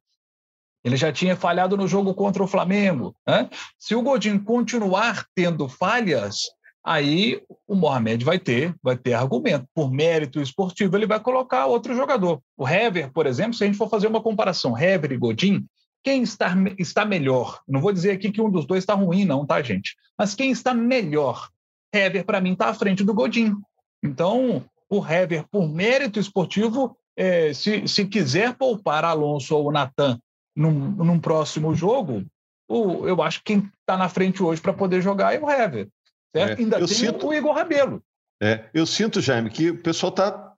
ele 0.84 0.98
já 0.98 1.12
tinha 1.12 1.36
falhado 1.36 1.78
no 1.78 1.88
jogo 1.88 2.14
contra 2.14 2.44
o 2.44 2.48
Flamengo. 2.48 3.16
Né? 3.28 3.50
Se 3.78 3.96
o 3.96 4.02
Godinho 4.02 4.44
continuar 4.44 5.26
tendo 5.34 5.70
falhas, 5.70 6.38
aí 6.84 7.42
o 7.68 7.76
Mohamed 7.76 8.26
vai 8.26 8.38
ter, 8.38 8.76
vai 8.84 8.98
ter 8.98 9.14
argumento. 9.14 9.66
Por 9.74 9.92
mérito 9.92 10.42
esportivo, 10.42 10.98
ele 10.98 11.08
vai 11.08 11.20
colocar 11.20 11.66
outro 11.66 11.96
jogador. 11.96 12.42
O 12.58 12.68
Hever, 12.68 13.12
por 13.12 13.26
exemplo, 13.26 13.54
se 13.54 13.64
a 13.64 13.68
gente 13.68 13.78
for 13.78 13.90
fazer 13.90 14.08
uma 14.08 14.22
comparação, 14.22 14.78
Hever 14.78 15.14
e 15.14 15.18
Godin, 15.18 15.66
quem 16.04 16.22
está, 16.22 16.54
está 16.78 17.06
melhor? 17.06 17.62
Não 17.66 17.80
vou 17.80 17.94
dizer 17.94 18.12
aqui 18.12 18.30
que 18.30 18.42
um 18.42 18.52
dos 18.52 18.66
dois 18.66 18.84
está 18.84 18.94
ruim, 18.94 19.24
não, 19.24 19.46
tá, 19.46 19.62
gente? 19.62 19.96
Mas 20.18 20.36
quem 20.36 20.52
está 20.52 20.74
melhor 20.74 21.50
Hever, 21.94 22.26
para 22.26 22.42
mim, 22.42 22.54
está 22.54 22.70
à 22.70 22.74
frente 22.74 23.04
do 23.04 23.14
Godin. 23.14 23.56
Então, 24.04 24.64
o 24.90 25.06
Hever, 25.06 25.46
por 25.52 25.68
mérito 25.68 26.20
esportivo, 26.20 26.98
é, 27.16 27.54
se, 27.54 27.88
se 27.88 28.06
quiser 28.06 28.56
poupar 28.56 29.06
Alonso 29.06 29.56
ou 29.56 29.72
Natan 29.72 30.20
num, 30.56 30.72
num 30.72 31.20
próximo 31.20 31.76
jogo, 31.76 32.26
o, 32.68 33.08
eu 33.08 33.22
acho 33.22 33.40
que 33.40 33.54
quem 33.54 33.72
está 33.80 33.98
na 33.98 34.10
frente 34.10 34.42
hoje 34.42 34.62
para 34.62 34.74
poder 34.74 35.02
jogar 35.02 35.34
é 35.34 35.40
o 35.40 35.50
Hever. 35.50 35.88
Certo? 36.36 36.60
É, 36.60 36.64
Ainda 36.64 36.78
tem 36.80 36.88
sinto, 36.88 37.28
o 37.28 37.34
Igor 37.34 37.54
Rabelo. 37.54 38.02
É, 38.42 38.66
eu 38.74 38.86
sinto, 38.86 39.22
Jaime, 39.22 39.50
que 39.50 39.70
o 39.70 39.82
pessoal 39.82 40.10
está 40.10 40.54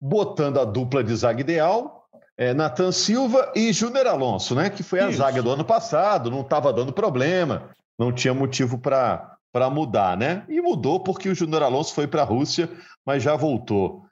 botando 0.00 0.58
a 0.58 0.64
dupla 0.64 1.02
de 1.02 1.14
zaga 1.14 1.40
ideal, 1.40 2.06
é, 2.36 2.52
Natan 2.52 2.90
Silva 2.92 3.52
e 3.54 3.72
Júnior 3.72 4.06
Alonso, 4.06 4.54
né? 4.54 4.68
Que 4.68 4.82
foi 4.82 5.00
a 5.00 5.08
Isso. 5.08 5.18
zaga 5.18 5.42
do 5.42 5.50
ano 5.50 5.64
passado, 5.64 6.30
não 6.30 6.40
estava 6.40 6.72
dando 6.72 6.92
problema, 6.92 7.70
não 7.98 8.12
tinha 8.12 8.34
motivo 8.34 8.76
para 8.78 9.33
para 9.54 9.70
mudar, 9.70 10.16
né? 10.16 10.44
E 10.48 10.60
mudou 10.60 10.98
porque 10.98 11.28
o 11.28 11.34
Júnior 11.34 11.62
Alonso 11.62 11.94
foi 11.94 12.08
para 12.08 12.22
a 12.22 12.24
Rússia, 12.24 12.68
mas 13.06 13.22
já 13.22 13.36
voltou. 13.36 14.04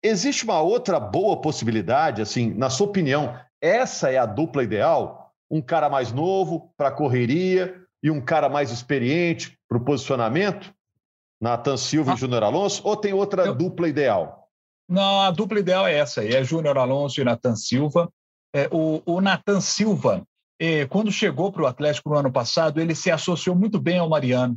existe 0.00 0.44
uma 0.44 0.60
outra 0.60 1.00
boa 1.00 1.40
possibilidade, 1.40 2.22
assim, 2.22 2.54
na 2.54 2.70
sua 2.70 2.86
opinião, 2.86 3.36
essa 3.60 4.12
é 4.12 4.18
a 4.18 4.26
dupla 4.26 4.62
ideal? 4.62 5.32
Um 5.50 5.60
cara 5.60 5.88
mais 5.90 6.12
novo 6.12 6.72
para 6.76 6.92
correria 6.92 7.74
e 8.04 8.08
um 8.08 8.20
cara 8.20 8.48
mais 8.48 8.70
experiente 8.70 9.58
para 9.68 9.78
o 9.78 9.84
posicionamento? 9.84 10.72
Nathan 11.40 11.76
Silva 11.76 12.12
ah. 12.12 12.14
e 12.14 12.18
Júnior 12.18 12.44
Alonso? 12.44 12.80
Ou 12.84 12.96
tem 12.96 13.12
outra 13.12 13.46
Eu... 13.46 13.54
dupla 13.54 13.88
ideal? 13.88 14.48
Não, 14.88 15.22
a 15.22 15.30
dupla 15.32 15.58
ideal 15.58 15.88
é 15.88 15.98
essa 15.98 16.20
aí, 16.20 16.34
é 16.34 16.44
Júnior 16.44 16.78
Alonso 16.78 17.20
e 17.20 17.24
Nathan 17.24 17.56
Silva. 17.56 18.08
É, 18.54 18.68
o, 18.70 19.02
o 19.04 19.20
Nathan 19.20 19.60
Silva, 19.60 20.22
é, 20.60 20.86
quando 20.86 21.10
chegou 21.10 21.50
para 21.50 21.62
o 21.62 21.66
Atlético 21.66 22.10
no 22.10 22.16
ano 22.16 22.30
passado, 22.30 22.80
ele 22.80 22.94
se 22.94 23.10
associou 23.10 23.56
muito 23.56 23.80
bem 23.80 23.98
ao 23.98 24.08
Mariano. 24.08 24.56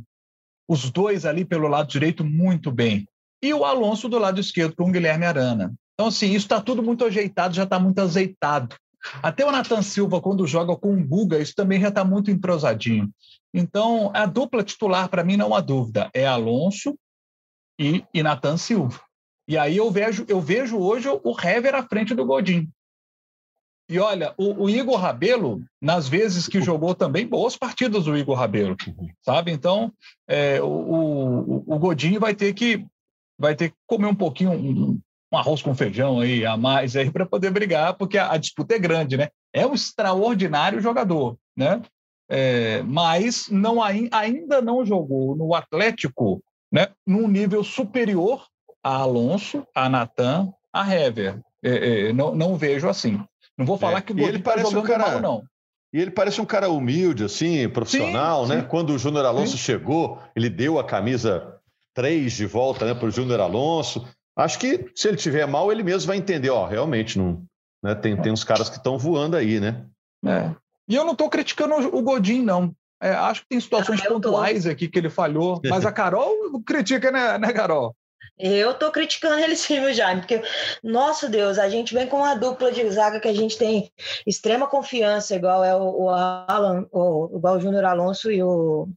Os 0.68 0.90
dois 0.90 1.24
ali 1.24 1.44
pelo 1.44 1.66
lado 1.66 1.88
direito, 1.88 2.24
muito 2.24 2.70
bem. 2.70 3.08
E 3.42 3.54
o 3.54 3.64
Alonso 3.64 4.08
do 4.08 4.18
lado 4.18 4.40
esquerdo 4.40 4.76
com 4.76 4.88
o 4.88 4.92
Guilherme 4.92 5.24
Arana. 5.24 5.74
Então, 5.94 6.08
assim, 6.08 6.26
isso 6.26 6.46
está 6.46 6.60
tudo 6.60 6.82
muito 6.82 7.04
ajeitado, 7.04 7.54
já 7.54 7.64
está 7.64 7.78
muito 7.78 7.98
azeitado. 8.00 8.76
Até 9.22 9.46
o 9.46 9.50
Nathan 9.50 9.82
Silva, 9.82 10.20
quando 10.20 10.46
joga 10.46 10.76
com 10.76 10.94
o 10.94 11.04
Guga, 11.04 11.38
isso 11.38 11.54
também 11.54 11.80
já 11.80 11.88
está 11.88 12.04
muito 12.04 12.30
entrosadinho. 12.30 13.10
Então, 13.54 14.10
a 14.14 14.26
dupla 14.26 14.62
titular, 14.62 15.08
para 15.08 15.24
mim, 15.24 15.36
não 15.36 15.54
há 15.54 15.60
dúvida, 15.60 16.10
é 16.12 16.26
Alonso 16.26 16.96
e, 17.78 18.04
e 18.12 18.22
Nathan 18.22 18.56
Silva. 18.56 19.00
E 19.48 19.56
aí 19.56 19.76
eu 19.76 19.90
vejo, 19.90 20.26
eu 20.28 20.40
vejo 20.40 20.78
hoje 20.78 21.08
o 21.08 21.40
Hever 21.40 21.74
à 21.74 21.82
frente 21.82 22.14
do 22.14 22.26
Godin. 22.26 22.68
E 23.88 23.98
olha, 23.98 24.34
o, 24.36 24.64
o, 24.64 24.70
Igor 24.70 24.96
Rabelo, 24.96 25.64
nas 25.80 26.06
vezes 26.06 26.46
que 26.46 26.60
jogou 26.60 26.94
também, 26.94 27.26
boas 27.26 27.56
partidas 27.56 28.04
do 28.04 28.16
Igor 28.16 28.36
Rabelo, 28.36 28.76
sabe? 29.22 29.50
Então, 29.50 29.90
é, 30.28 30.60
o, 30.60 30.66
o, 30.66 31.64
o 31.66 31.78
Godinho 31.78 32.20
vai 32.20 32.34
ter 32.34 32.52
que 32.52 32.84
vai 33.38 33.54
ter 33.54 33.70
que 33.70 33.76
comer 33.86 34.06
um 34.06 34.14
pouquinho, 34.14 34.50
um, 34.50 35.00
um 35.32 35.36
arroz 35.36 35.62
com 35.62 35.74
feijão 35.74 36.20
aí 36.20 36.44
a 36.44 36.56
mais 36.56 36.96
aí 36.96 37.10
para 37.10 37.24
poder 37.24 37.50
brigar, 37.50 37.94
porque 37.94 38.18
a, 38.18 38.32
a, 38.32 38.36
disputa 38.36 38.74
é 38.74 38.78
grande, 38.78 39.16
né? 39.16 39.28
É 39.54 39.66
um 39.66 39.74
extraordinário 39.74 40.80
jogador, 40.80 41.38
né? 41.56 41.80
É, 42.28 42.82
mas 42.82 43.48
não 43.48 43.82
ainda 43.82 44.60
não 44.60 44.84
jogou 44.84 45.34
no 45.34 45.54
Atlético, 45.54 46.42
né? 46.70 46.88
Num 47.06 47.26
nível 47.26 47.64
superior 47.64 48.46
a 48.82 48.96
Alonso, 48.96 49.66
a 49.74 49.88
Natan, 49.88 50.52
a 50.72 50.94
Hever. 50.94 51.40
É, 51.62 52.08
é, 52.08 52.12
não, 52.12 52.34
não 52.34 52.56
vejo 52.56 52.88
assim. 52.88 53.22
Não 53.58 53.66
vou 53.66 53.76
falar 53.76 53.98
é, 53.98 54.00
que 54.00 54.12
o 54.12 54.18
ele 54.20 54.38
tá 54.38 54.52
parece 54.52 54.76
um 54.76 54.82
cara 54.82 55.10
mal, 55.10 55.20
não. 55.20 55.42
E 55.92 56.00
ele 56.00 56.10
parece 56.10 56.40
um 56.40 56.44
cara 56.44 56.68
humilde, 56.68 57.24
assim, 57.24 57.68
profissional, 57.68 58.46
sim, 58.46 58.54
né? 58.54 58.60
Sim. 58.60 58.68
Quando 58.68 58.90
o 58.90 58.98
Júnior 58.98 59.24
Alonso 59.24 59.52
sim. 59.52 59.64
chegou, 59.64 60.20
ele 60.36 60.48
deu 60.48 60.78
a 60.78 60.84
camisa 60.84 61.58
3 61.94 62.32
de 62.32 62.46
volta 62.46 62.86
né, 62.86 62.94
para 62.94 63.08
o 63.08 63.10
Júnior 63.10 63.40
Alonso. 63.40 64.06
Acho 64.36 64.58
que 64.58 64.90
se 64.94 65.08
ele 65.08 65.16
tiver 65.16 65.46
mal, 65.46 65.72
ele 65.72 65.82
mesmo 65.82 66.06
vai 66.06 66.16
entender, 66.16 66.50
ó, 66.50 66.66
realmente 66.66 67.18
não. 67.18 67.42
Né, 67.82 67.94
tem, 67.94 68.16
tem 68.16 68.30
uns 68.30 68.44
caras 68.44 68.68
que 68.68 68.76
estão 68.76 68.98
voando 68.98 69.36
aí, 69.36 69.58
né? 69.58 69.84
É. 70.24 70.54
E 70.86 70.94
eu 70.94 71.04
não 71.04 71.12
estou 71.12 71.28
criticando 71.28 71.74
o 71.74 72.02
Godin, 72.02 72.42
não. 72.42 72.72
É, 73.00 73.10
acho 73.12 73.42
que 73.42 73.48
tem 73.48 73.60
situações 73.60 74.00
ah, 74.04 74.08
pontuais 74.08 74.66
aqui 74.66 74.88
que 74.88 74.98
ele 74.98 75.08
falhou, 75.08 75.60
mas 75.64 75.86
a 75.86 75.92
Carol 75.92 76.34
critica, 76.66 77.10
né, 77.10 77.38
né 77.38 77.52
Carol? 77.52 77.94
Eu 78.38 78.74
tô 78.74 78.90
criticando 78.92 79.38
ele 79.42 79.56
sim, 79.56 79.80
meu 79.80 79.92
Jaime, 79.92 80.20
porque, 80.20 80.42
nosso 80.82 81.28
Deus, 81.28 81.58
a 81.58 81.68
gente 81.68 81.92
vem 81.92 82.06
com 82.06 82.18
uma 82.18 82.34
dupla 82.34 82.70
de 82.70 82.88
zaga 82.90 83.20
que 83.20 83.28
a 83.28 83.34
gente 83.34 83.58
tem 83.58 83.92
extrema 84.26 84.68
confiança, 84.68 85.34
igual 85.34 85.64
é 85.64 85.74
o, 85.74 86.04
o 86.04 86.08
Alan, 86.10 86.86
o, 86.92 87.36
igual 87.36 87.56
o 87.56 87.60
Júnior 87.60 87.84
Alonso 87.84 88.30
e 88.30 88.42
o, 88.42 88.88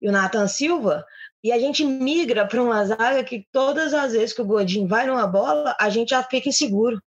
e 0.00 0.08
o 0.08 0.12
Nathan 0.12 0.48
Silva, 0.48 1.04
e 1.44 1.52
a 1.52 1.58
gente 1.58 1.84
migra 1.84 2.46
para 2.46 2.60
uma 2.60 2.84
zaga 2.84 3.22
que 3.22 3.46
todas 3.52 3.94
as 3.94 4.12
vezes 4.12 4.32
que 4.32 4.42
o 4.42 4.46
Godin 4.46 4.86
vai 4.86 5.06
numa 5.06 5.26
bola, 5.26 5.76
a 5.78 5.88
gente 5.88 6.10
já 6.10 6.22
fica 6.22 6.48
inseguro. 6.48 7.00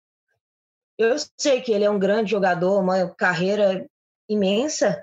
Eu 0.97 1.17
sei 1.37 1.61
que 1.61 1.73
ele 1.73 1.85
é 1.85 1.91
um 1.91 1.99
grande 1.99 2.31
jogador, 2.31 2.81
uma 2.81 3.09
carreira 3.17 3.85
imensa, 4.28 5.02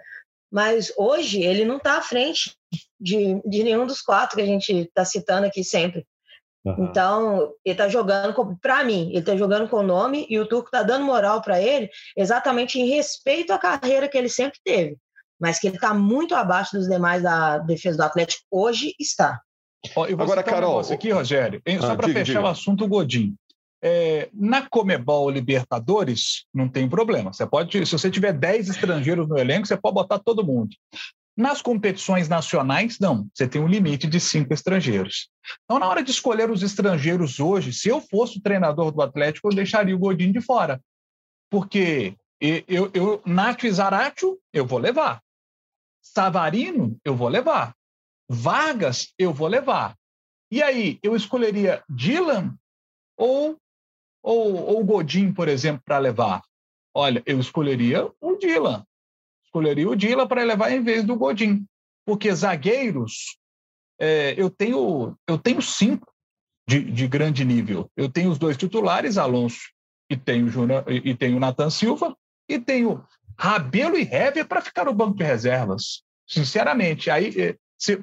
mas 0.49 0.93
hoje 0.95 1.41
ele 1.41 1.65
não 1.65 1.77
está 1.77 1.97
à 1.97 2.01
frente 2.01 2.55
de, 2.99 3.41
de 3.45 3.63
nenhum 3.63 3.85
dos 3.85 4.01
quatro 4.01 4.37
que 4.37 4.41
a 4.41 4.45
gente 4.45 4.71
está 4.71 5.03
citando 5.03 5.47
aqui 5.47 5.63
sempre. 5.63 6.05
Uhum. 6.65 6.85
Então, 6.85 7.53
ele 7.63 7.73
está 7.73 7.87
jogando, 7.87 8.57
para 8.59 8.83
mim, 8.83 9.09
ele 9.09 9.19
está 9.19 9.35
jogando 9.35 9.69
com 9.69 9.77
o 9.77 9.83
nome 9.83 10.25
e 10.27 10.39
o 10.39 10.47
Turco 10.47 10.67
está 10.67 10.81
dando 10.81 11.05
moral 11.05 11.41
para 11.41 11.61
ele 11.61 11.89
exatamente 12.17 12.79
em 12.79 12.87
respeito 12.87 13.53
à 13.53 13.59
carreira 13.59 14.09
que 14.09 14.17
ele 14.17 14.29
sempre 14.29 14.59
teve. 14.63 14.97
Mas 15.39 15.59
que 15.59 15.67
ele 15.67 15.75
está 15.75 15.93
muito 15.93 16.33
abaixo 16.33 16.75
dos 16.75 16.87
demais 16.87 17.21
da 17.21 17.59
defesa 17.59 17.97
do 17.97 18.03
Atlético, 18.03 18.43
hoje 18.49 18.95
está. 18.99 19.39
Oh, 19.95 20.03
Agora, 20.03 20.41
Carol. 20.41 20.81
Um 20.81 20.93
aqui, 20.93 21.11
Rogério, 21.11 21.61
só 21.79 21.91
ah, 21.91 21.95
para 21.95 22.07
fechar 22.07 22.23
diga. 22.23 22.41
o 22.41 22.47
assunto, 22.47 22.87
Godinho. 22.87 23.35
É, 23.83 24.29
na 24.33 24.67
Comebol 24.67 25.29
Libertadores, 25.29 26.45
não 26.51 26.67
tem 26.67 26.89
problema. 26.89 27.31
Você 27.31 27.45
pode, 27.45 27.85
se 27.85 27.91
você 27.91 28.09
tiver 28.09 28.33
10 28.33 28.69
estrangeiros 28.69 29.27
no 29.27 29.37
elenco, 29.37 29.67
você 29.67 29.77
pode 29.77 29.93
botar 29.93 30.17
todo 30.17 30.43
mundo. 30.43 30.75
Nas 31.37 31.61
competições 31.61 32.29
nacionais, 32.29 32.97
não. 32.97 33.27
Você 33.33 33.47
tem 33.47 33.61
um 33.61 33.67
limite 33.67 34.07
de 34.07 34.19
cinco 34.21 34.53
estrangeiros. 34.53 35.29
Então, 35.63 35.79
na 35.79 35.87
hora 35.87 36.01
de 36.01 36.09
escolher 36.09 36.49
os 36.49 36.63
estrangeiros 36.63 37.39
hoje, 37.39 37.73
se 37.73 37.89
eu 37.89 37.99
fosse 37.99 38.37
o 38.37 38.41
treinador 38.41 38.91
do 38.91 39.01
Atlético, 39.01 39.49
eu 39.49 39.55
deixaria 39.55 39.95
o 39.95 39.99
Godinho 39.99 40.31
de 40.31 40.39
fora. 40.39 40.81
Porque 41.49 42.15
eu, 42.39 42.89
eu, 42.93 43.21
Nacho 43.25 43.67
e 43.67 43.71
Zaratio, 43.71 44.39
eu 44.53 44.65
vou 44.65 44.79
levar. 44.79 45.21
Savarino, 46.01 46.97
eu 47.03 47.15
vou 47.15 47.27
levar. 47.27 47.75
Vargas, 48.29 49.13
eu 49.17 49.33
vou 49.33 49.47
levar. 49.47 49.95
E 50.49 50.63
aí, 50.63 50.99
eu 51.03 51.15
escolheria 51.15 51.83
Dylan 51.89 52.55
ou, 53.17 53.57
ou, 54.23 54.55
ou 54.55 54.85
Godin, 54.85 55.33
por 55.33 55.49
exemplo, 55.49 55.81
para 55.83 55.97
levar? 55.97 56.41
Olha, 56.93 57.21
eu 57.25 57.39
escolheria 57.41 58.09
o 58.21 58.37
Dylan 58.37 58.85
escolheria 59.55 59.89
o 59.89 59.95
Dila 59.95 60.27
para 60.27 60.43
levar 60.43 60.71
em 60.71 60.83
vez 60.83 61.03
do 61.03 61.15
Godin. 61.15 61.65
Porque 62.05 62.33
zagueiros, 62.33 63.37
é, 63.99 64.35
eu, 64.37 64.49
tenho, 64.49 65.17
eu 65.27 65.37
tenho 65.37 65.61
cinco 65.61 66.13
de, 66.67 66.83
de, 66.83 67.07
grande 67.07 67.45
nível. 67.45 67.89
Eu 67.95 68.09
tenho 68.09 68.29
os 68.29 68.37
dois 68.37 68.57
titulares, 68.57 69.17
Alonso 69.17 69.73
e 70.09 70.17
tenho, 70.17 70.47
e, 70.87 71.11
e 71.11 71.15
tenho 71.15 71.39
Nathan 71.39 71.69
Silva, 71.69 72.15
e 72.47 72.59
tenho 72.59 73.03
Rabelo 73.37 73.97
e 73.97 74.03
Hever 74.03 74.47
para 74.47 74.61
ficar 74.61 74.85
no 74.85 74.93
banco 74.93 75.17
de 75.17 75.23
reservas. 75.23 76.03
Sinceramente, 76.27 77.09
aí 77.09 77.33
é, 77.39 77.55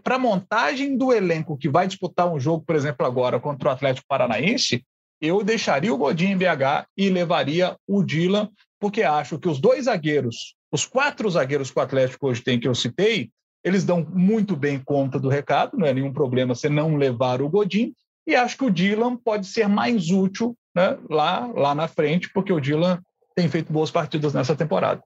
para 0.02 0.18
montagem 0.18 0.96
do 0.96 1.12
elenco 1.12 1.56
que 1.56 1.68
vai 1.68 1.86
disputar 1.86 2.32
um 2.32 2.40
jogo, 2.40 2.64
por 2.64 2.74
exemplo, 2.74 3.06
agora 3.06 3.38
contra 3.38 3.68
o 3.68 3.72
Atlético 3.72 4.06
Paranaense, 4.08 4.84
eu 5.20 5.44
deixaria 5.44 5.94
o 5.94 5.98
Godinho 5.98 6.32
em 6.32 6.36
BH 6.36 6.88
e 6.96 7.08
levaria 7.08 7.76
o 7.86 8.02
Dylan, 8.02 8.50
porque 8.80 9.02
acho 9.02 9.38
que 9.38 9.48
os 9.48 9.60
dois 9.60 9.84
zagueiros 9.84 10.56
os 10.72 10.87
quatro 10.87 11.30
zagueiros 11.30 11.70
que 11.70 11.78
o 11.78 11.82
Atlético 11.82 12.28
hoje 12.28 12.42
tem, 12.42 12.58
que 12.58 12.66
eu 12.66 12.74
citei, 12.74 13.30
eles 13.62 13.85
dão 13.85 14.04
muito 14.12 14.56
bem 14.56 14.80
conta 14.80 15.20
do 15.20 15.28
recado, 15.28 15.76
não 15.76 15.87
é 15.87 15.94
nenhum 15.94 16.12
problema 16.12 16.54
você 16.54 16.68
não 16.68 16.96
levar 16.96 17.42
o 17.42 17.48
Godin, 17.48 17.94
e 18.26 18.35
acho 18.35 18.56
que 18.56 18.64
o 18.64 18.70
Dylan 18.70 19.16
pode 19.16 19.46
ser 19.46 19.68
mais 19.68 20.11
útil 20.11 20.56
né, 20.74 20.96
lá, 21.11 21.46
lá 21.54 21.74
na 21.74 21.87
frente, 21.87 22.30
porque 22.32 22.52
o 22.52 22.61
Dylan 22.61 23.00
tem 23.37 23.48
feito 23.48 23.72
boas 23.72 23.90
partidas 23.90 24.32
nessa 24.32 24.56
temporada. 24.56 25.02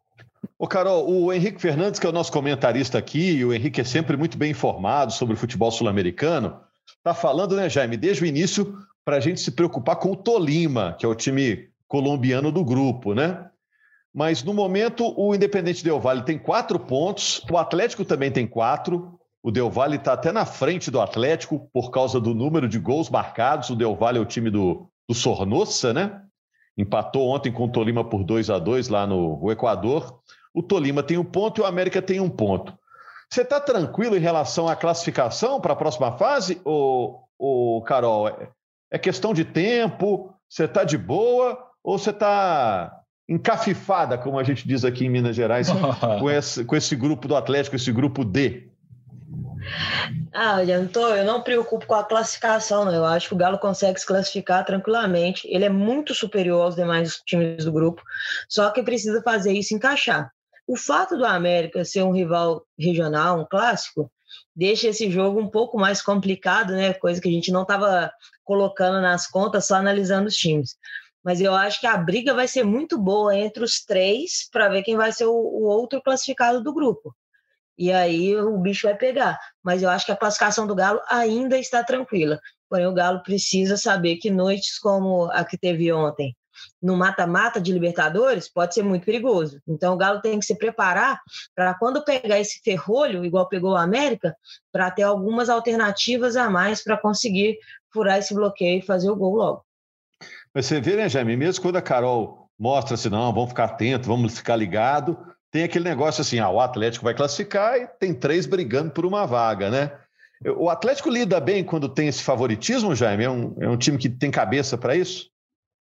Ô, 0.59 0.66
Carol, 0.66 1.11
o 1.11 1.33
Henrique 1.33 1.61
Fernandes, 1.61 1.98
que 1.98 2.07
é 2.07 2.11
o 2.11 2.12
nosso 2.12 2.33
comentarista 2.33 2.96
aqui, 2.96 3.33
e 3.33 3.44
o 3.44 3.52
Henrique 3.52 3.81
é 3.81 3.85
sempre 3.85 4.16
muito 4.16 4.38
bem 4.38 4.52
informado 4.52 5.12
sobre 5.12 5.35
o 5.35 5.37
futebol 5.37 5.70
sul-americano, 5.70 6.61
está 6.96 7.12
falando, 7.12 7.57
né, 7.57 7.68
Jaime, 7.68 7.96
desde 7.96 8.22
o 8.22 8.26
início, 8.26 8.79
para 9.05 9.16
a 9.16 9.20
gente 9.20 9.40
se 9.40 9.50
preocupar 9.50 9.96
com 9.96 10.12
o 10.12 10.16
Tolima, 10.16 10.96
que 10.98 11.05
é 11.05 11.09
o 11.09 11.14
time 11.14 11.68
colombiano 11.88 12.50
do 12.50 12.64
grupo, 12.64 13.14
né? 13.14 13.48
Mas 14.16 14.42
no 14.42 14.55
momento, 14.55 15.12
o 15.14 15.35
Independente 15.35 15.85
Del 15.85 16.00
Vale 16.00 16.22
tem 16.22 16.38
quatro 16.38 16.79
pontos, 16.79 17.44
o 17.50 17.59
Atlético 17.59 18.02
também 18.02 18.31
tem 18.31 18.46
quatro. 18.46 19.20
O 19.42 19.50
Del 19.50 19.70
Valle 19.70 19.96
está 19.96 20.14
até 20.14 20.33
na 20.33 20.46
frente 20.46 20.90
do 20.90 21.02
Atlético 21.02 21.68
por 21.70 21.90
causa 21.90 22.18
do 22.18 22.35
número 22.35 22.66
de 22.66 22.79
gols 22.79 23.11
marcados. 23.11 23.68
O 23.68 23.76
Del 23.76 23.94
Valle 23.94 24.16
é 24.16 24.20
o 24.20 24.24
time 24.24 24.50
do, 24.50 24.88
do 25.07 25.14
Sornossa, 25.14 25.92
né? 25.92 26.22
Empatou 26.79 27.29
ontem 27.29 27.52
com 27.52 27.64
o 27.66 27.70
Tolima 27.70 28.02
por 28.02 28.24
2 28.24 28.48
a 28.48 28.59
2 28.59 28.88
lá 28.88 29.07
no 29.07 29.52
Equador. 29.52 30.18
O 30.55 30.62
Tolima 30.62 31.02
tem 31.02 31.18
um 31.18 31.24
ponto 31.24 31.61
e 31.61 31.62
o 31.62 31.66
América 31.66 32.00
tem 32.00 32.18
um 32.18 32.31
ponto. 32.31 32.72
Você 33.31 33.42
está 33.42 33.61
tranquilo 33.61 34.16
em 34.16 34.20
relação 34.20 34.66
à 34.66 34.74
classificação 34.74 35.61
para 35.61 35.74
a 35.74 35.76
próxima 35.76 36.12
fase, 36.12 36.59
ou, 36.64 37.20
ou 37.38 37.83
Carol? 37.83 38.29
É, 38.29 38.48
é 38.92 38.98
questão 38.98 39.35
de 39.35 39.44
tempo? 39.44 40.35
Você 40.48 40.64
está 40.64 40.85
de 40.85 40.96
boa? 40.96 41.62
Ou 41.85 41.98
você 41.98 42.11
está 42.11 43.02
encafifada, 43.29 44.17
como 44.17 44.39
a 44.39 44.45
gente 44.45 44.67
diz 44.67 44.85
aqui 44.85 45.07
em 45.07 45.11
Minas 45.11 45.35
Gerais, 45.35 45.69
com, 46.21 46.31
esse, 46.31 46.65
com 46.65 46.77
esse 46.77 46.95
grupo 46.95 47.27
do 47.27 47.37
Atlético, 47.37 47.77
esse 47.77 47.93
grupo 47.93 48.25
D? 48.25 48.69
Ah, 50.33 50.62
eu 50.62 50.83
não, 50.83 50.89
tô, 50.89 51.09
eu 51.09 51.25
não 51.25 51.43
preocupo 51.43 51.87
com 51.87 51.95
a 51.95 52.05
classificação, 52.05 52.85
não. 52.85 52.95
Eu 52.95 53.05
acho 53.05 53.29
que 53.29 53.35
o 53.35 53.39
Galo 53.39 53.59
consegue 53.59 53.99
se 53.99 54.07
classificar 54.07 54.65
tranquilamente. 54.65 55.49
Ele 55.51 55.65
é 55.65 55.69
muito 55.69 56.15
superior 56.15 56.62
aos 56.62 56.77
demais 56.77 57.21
times 57.27 57.65
do 57.65 57.73
grupo, 57.73 58.03
só 58.49 58.71
que 58.71 58.83
precisa 58.83 59.23
fazer 59.23 59.53
isso 59.53 59.75
encaixar. 59.75 60.31
O 60.67 60.77
fato 60.77 61.17
do 61.17 61.25
América 61.25 61.85
ser 61.85 62.03
um 62.03 62.12
rival 62.12 62.65
regional, 62.79 63.41
um 63.41 63.47
clássico, 63.49 64.11
deixa 64.55 64.89
esse 64.89 65.11
jogo 65.11 65.41
um 65.41 65.49
pouco 65.49 65.79
mais 65.79 66.03
complicado, 66.03 66.73
né? 66.73 66.93
Coisa 66.93 67.21
que 67.21 67.29
a 67.29 67.33
gente 67.33 67.53
não 67.53 67.62
estava 67.62 68.11
colocando 68.45 69.01
nas 69.01 69.27
contas, 69.27 69.67
só 69.67 69.77
analisando 69.77 70.29
os 70.29 70.37
times. 70.37 70.77
Mas 71.27 71.41
eu 71.41 71.53
acho 71.57 71.81
que 71.81 71.89
a 71.89 71.97
briga 71.97 72.33
vai 72.33 72.47
ser 72.47 72.62
muito 72.62 72.97
boa 72.97 73.37
entre 73.37 73.65
os 73.65 73.85
três 73.85 74.49
para 74.53 74.69
ver 74.69 74.85
quem 74.85 74.97
vai 74.97 75.11
ser 75.11 75.25
o, 75.25 75.33
o 75.33 75.65
outro 75.65 76.01
classificado 76.01 76.62
do 76.62 76.73
grupo. 76.73 77.12
E 77.77 77.91
aí 77.91 78.37
o 78.37 78.57
bicho 78.59 78.87
vai 78.87 78.97
pegar. 78.97 79.37
Mas 79.61 79.83
eu 79.83 79.91
acho 79.91 80.07
que 80.07 80.12
a 80.12 80.17
classificação 80.17 80.69
do 80.69 80.75
Galo 80.77 81.01
ainda 81.11 81.59
está 81.59 81.83
tranquila. 81.83 82.39
Porém, 82.71 82.87
o 82.87 82.95
Galo 82.95 83.25
precisa 83.25 83.77
saber 83.77 84.19
que 84.19 84.31
noites 84.31 84.79
como 84.79 85.25
a 85.33 85.45
que 85.45 85.59
teve 85.59 85.93
ontem, 85.93 86.33
no 86.81 86.97
mata-mata 86.97 87.61
de 87.61 87.73
Libertadores, 87.73 88.49
pode 88.49 88.75
ser 88.75 88.85
muito 88.85 89.05
perigoso. 89.05 89.61
Então, 89.67 89.95
o 89.95 89.97
Galo 89.97 90.21
tem 90.21 90.39
que 90.39 90.47
se 90.47 90.57
preparar 90.57 91.21
para 91.57 91.75
quando 91.75 92.05
pegar 92.05 92.39
esse 92.39 92.61
ferrolho, 92.62 93.25
igual 93.25 93.49
pegou 93.49 93.73
o 93.73 93.77
América, 93.77 94.33
para 94.71 94.93
ter 94.93 95.03
algumas 95.03 95.49
alternativas 95.49 96.37
a 96.37 96.49
mais 96.49 96.85
para 96.85 96.97
conseguir 96.97 97.59
furar 97.93 98.19
esse 98.19 98.33
bloqueio 98.33 98.79
e 98.79 98.87
fazer 98.87 99.11
o 99.11 99.17
gol 99.17 99.35
logo. 99.35 99.65
Mas 100.57 100.64
você 100.64 100.81
vê, 100.81 100.97
né, 100.97 101.07
Jaime? 101.07 101.37
Mesmo 101.37 101.61
quando 101.61 101.77
a 101.77 101.83
Carol 101.83 102.49
mostra 102.59 102.95
assim, 102.95 103.11
não, 103.11 103.31
vamos 103.31 103.51
ficar 103.51 103.64
atento, 103.64 104.09
vamos 104.09 104.38
ficar 104.38 104.57
ligado, 104.57 105.19
tem 105.51 105.64
aquele 105.64 105.85
negócio 105.85 106.23
assim, 106.23 106.38
ah, 106.38 106.49
o 106.49 106.62
Atlético 106.62 107.05
vai 107.05 107.12
classificar 107.12 107.77
e 107.77 107.87
tem 107.87 108.14
três 108.14 108.47
brigando 108.47 108.90
por 108.90 109.05
uma 109.05 109.27
vaga, 109.27 109.69
né? 109.69 109.92
O 110.57 110.71
Atlético 110.71 111.11
lida 111.11 111.38
bem 111.40 111.62
quando 111.62 111.90
tem 111.90 112.09
esse 112.09 112.23
favoritismo, 112.23 112.95
Jaime? 112.95 113.25
É 113.25 113.31
um, 113.31 113.55
é 113.61 113.69
um 113.69 113.77
time 113.77 113.99
que 113.99 114.09
tem 114.09 114.31
cabeça 114.31 114.79
para 114.79 114.97
isso? 114.97 115.29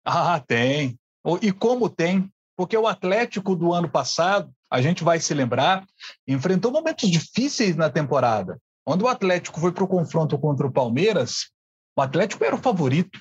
Ah, 0.04 0.44
tem. 0.46 1.00
E 1.42 1.50
como 1.54 1.88
tem? 1.88 2.30
Porque 2.58 2.78
o 2.78 2.88
Atlético 2.88 3.56
do 3.56 3.72
ano 3.72 3.90
passado, 3.90 4.52
a 4.70 4.82
gente 4.82 5.02
vai 5.02 5.18
se 5.22 5.34
lembrar, 5.34 5.86
enfrentou 6.28 6.74
momentos 6.74 7.10
difíceis 7.10 7.78
na 7.78 7.90
temporada. 7.90 8.60
Quando 8.86 9.04
o 9.04 9.08
Atlético 9.08 9.62
foi 9.62 9.72
para 9.72 9.86
o 9.86 9.88
confronto 9.88 10.38
contra 10.38 10.68
o 10.68 10.72
Palmeiras, 10.74 11.52
o 11.98 12.02
Atlético 12.02 12.44
era 12.44 12.56
o 12.56 12.62
favorito 12.62 13.18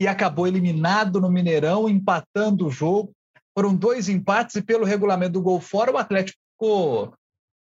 e 0.00 0.06
acabou 0.06 0.46
eliminado 0.46 1.20
no 1.20 1.30
Mineirão, 1.30 1.88
empatando 1.88 2.66
o 2.66 2.70
jogo. 2.70 3.12
Foram 3.56 3.74
dois 3.74 4.08
empates 4.08 4.56
e, 4.56 4.62
pelo 4.62 4.84
regulamento 4.84 5.32
do 5.32 5.42
gol 5.42 5.60
fora, 5.60 5.92
o 5.92 5.98
Atlético 5.98 6.38
ficou, 6.52 7.12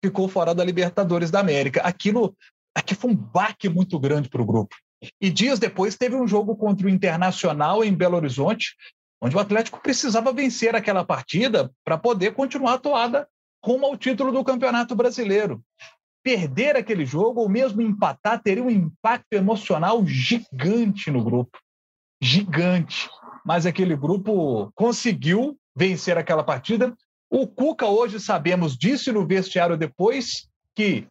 ficou 0.03 0.27
fora 0.27 0.53
da 0.53 0.63
Libertadores 0.63 1.31
da 1.31 1.39
América. 1.39 1.81
Aquilo 1.81 2.35
aqui 2.75 2.93
foi 2.93 3.11
um 3.11 3.15
baque 3.15 3.69
muito 3.69 3.97
grande 3.97 4.29
para 4.29 4.41
o 4.41 4.45
grupo. 4.45 4.75
E 5.21 5.29
dias 5.29 5.59
depois 5.59 5.95
teve 5.95 6.15
um 6.15 6.27
jogo 6.27 6.55
contra 6.55 6.87
o 6.87 6.89
Internacional 6.89 7.83
em 7.83 7.93
Belo 7.93 8.17
Horizonte, 8.17 8.75
onde 9.21 9.35
o 9.35 9.39
Atlético 9.39 9.81
precisava 9.81 10.33
vencer 10.33 10.75
aquela 10.75 11.05
partida 11.05 11.71
para 11.85 11.97
poder 11.97 12.33
continuar 12.33 12.73
a 12.73 12.79
toada 12.79 13.27
rumo 13.63 13.85
ao 13.85 13.97
título 13.97 14.31
do 14.31 14.43
Campeonato 14.43 14.95
Brasileiro. 14.95 15.63
Perder 16.23 16.75
aquele 16.75 17.05
jogo, 17.05 17.41
ou 17.41 17.49
mesmo 17.49 17.81
empatar, 17.81 18.41
teria 18.41 18.63
um 18.63 18.69
impacto 18.69 19.33
emocional 19.33 20.05
gigante 20.05 21.09
no 21.09 21.23
grupo. 21.23 21.57
Gigante. 22.27 23.09
Mas 23.45 23.65
aquele 23.65 23.95
grupo 23.95 24.71
conseguiu 24.75 25.57
vencer 25.73 26.17
aquela 26.17 26.43
partida. 26.43 26.93
O 27.29 27.47
Cuca, 27.47 27.85
hoje 27.85 28.19
sabemos, 28.19 28.77
disse 28.77 29.11
no 29.11 29.25
vestiário 29.25 29.77
depois 29.77 30.47
que 30.75 31.07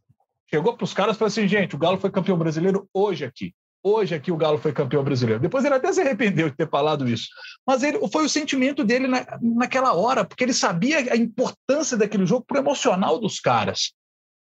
chegou 0.51 0.77
para 0.77 0.85
os 0.85 0.93
caras 0.93 1.17
e 1.17 1.19
falou 1.19 1.29
assim: 1.29 1.49
gente, 1.49 1.75
o 1.75 1.79
Galo 1.79 1.99
foi 1.99 2.11
campeão 2.11 2.37
brasileiro 2.37 2.87
hoje 2.93 3.25
aqui. 3.25 3.55
Hoje 3.83 4.15
aqui 4.15 4.31
o 4.31 4.37
Galo 4.37 4.59
foi 4.59 4.73
campeão 4.73 5.03
brasileiro. 5.03 5.41
Depois 5.41 5.65
ele 5.65 5.75
até 5.75 5.93
se 5.93 6.01
arrependeu 6.01 6.51
de 6.51 6.57
ter 6.57 6.69
falado 6.69 7.09
isso. 7.09 7.29
Mas 7.67 7.83
ele, 7.83 7.99
foi 8.09 8.27
o 8.27 8.29
sentimento 8.29 8.85
dele 8.85 9.07
na, 9.07 9.25
naquela 9.41 9.95
hora, 9.95 10.25
porque 10.25 10.45
ele 10.45 10.53
sabia 10.53 10.99
a 11.13 11.17
importância 11.17 11.97
daquele 11.97 12.27
jogo 12.27 12.45
para 12.47 12.59
o 12.59 12.61
emocional 12.61 13.19
dos 13.19 13.41
caras. 13.41 13.93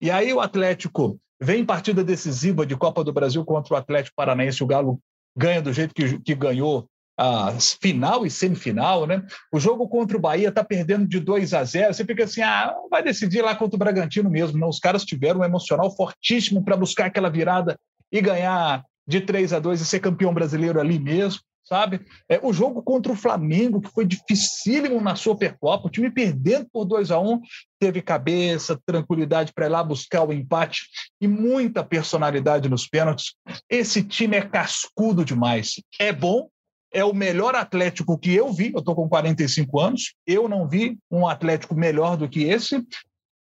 E 0.01 0.11
aí 0.11 0.33
o 0.33 0.41
Atlético 0.41 1.19
vem 1.41 1.63
em 1.63 1.67
partida 1.67 2.05
decisiva 2.05 2.67
de 2.67 2.77
Copa 2.77 3.03
do 3.03 3.13
Brasil 3.13 3.45
contra 3.45 3.75
o 3.75 3.77
Atlético 3.77 4.15
Paranaense. 4.15 4.63
O 4.63 4.67
Galo 4.67 5.01
ganha 5.41 5.63
do 5.63 5.73
jeito 5.73 5.95
que, 5.95 6.19
que 6.21 6.35
ganhou 6.35 6.87
a 7.19 7.53
final 7.83 8.25
e 8.25 8.31
semifinal, 8.31 9.07
né? 9.07 9.23
O 9.53 9.59
jogo 9.59 9.89
contra 9.89 10.17
o 10.17 10.21
Bahia 10.21 10.49
está 10.49 10.63
perdendo 10.63 11.07
de 11.07 11.19
2 11.19 11.53
a 11.53 11.65
0. 11.65 11.93
Você 11.93 12.05
fica 12.05 12.25
assim, 12.25 12.43
ah, 12.43 12.75
vai 12.91 13.03
decidir 13.03 13.43
lá 13.43 13.55
contra 13.55 13.77
o 13.77 13.79
Bragantino 13.79 14.31
mesmo. 14.31 14.59
Não, 14.59 14.69
os 14.69 14.79
caras 14.79 15.05
tiveram 15.05 15.41
um 15.41 15.45
emocional 15.45 15.95
fortíssimo 15.95 16.63
para 16.65 16.77
buscar 16.77 17.07
aquela 17.07 17.29
virada 17.29 17.79
e 18.13 18.21
ganhar 18.21 18.83
de 19.07 19.21
3 19.21 19.53
a 19.53 19.59
2 19.59 19.81
e 19.81 19.85
ser 19.85 20.01
campeão 20.01 20.33
brasileiro 20.33 20.81
ali 20.81 20.99
mesmo, 20.99 21.41
sabe? 21.65 22.01
É, 22.29 22.41
o 22.43 22.53
jogo 22.53 22.83
contra 22.83 23.13
o 23.13 23.17
Flamengo, 23.17 23.81
que 23.81 23.91
foi 23.91 24.05
dificílimo 24.05 25.01
na 25.01 25.15
Supercopa, 25.15 25.87
o 25.87 25.91
time 25.91 26.11
perdendo 26.11 26.69
por 26.73 26.85
2 26.85 27.11
a 27.11 27.21
1 27.21 27.41
teve 27.79 28.03
cabeça, 28.03 28.81
tranquilidade 28.85 29.53
para 29.53 29.67
ir 29.67 29.71
lá 29.71 29.83
buscar 29.83 30.25
o 30.25 30.33
empate 30.33 30.83
e 31.21 31.29
muita 31.29 31.85
personalidade 31.85 32.69
nos 32.69 32.87
pênaltis. 32.87 33.35
Esse 33.69 34.03
time 34.03 34.37
é 34.37 34.43
cascudo 34.43 35.25
demais. 35.25 35.75
É 35.99 36.13
bom, 36.13 36.49
é 36.93 37.05
o 37.05 37.15
melhor 37.15 37.55
Atlético 37.55 38.19
que 38.19 38.35
eu 38.35 38.53
vi. 38.53 38.73
Eu 38.73 38.81
estou 38.81 38.95
com 38.95 39.09
45 39.09 39.81
anos, 39.81 40.15
eu 40.27 40.49
não 40.49 40.69
vi 40.69 40.99
um 41.11 41.27
Atlético 41.27 41.75
melhor 41.75 42.17
do 42.17 42.29
que 42.29 42.43
esse. 42.45 42.85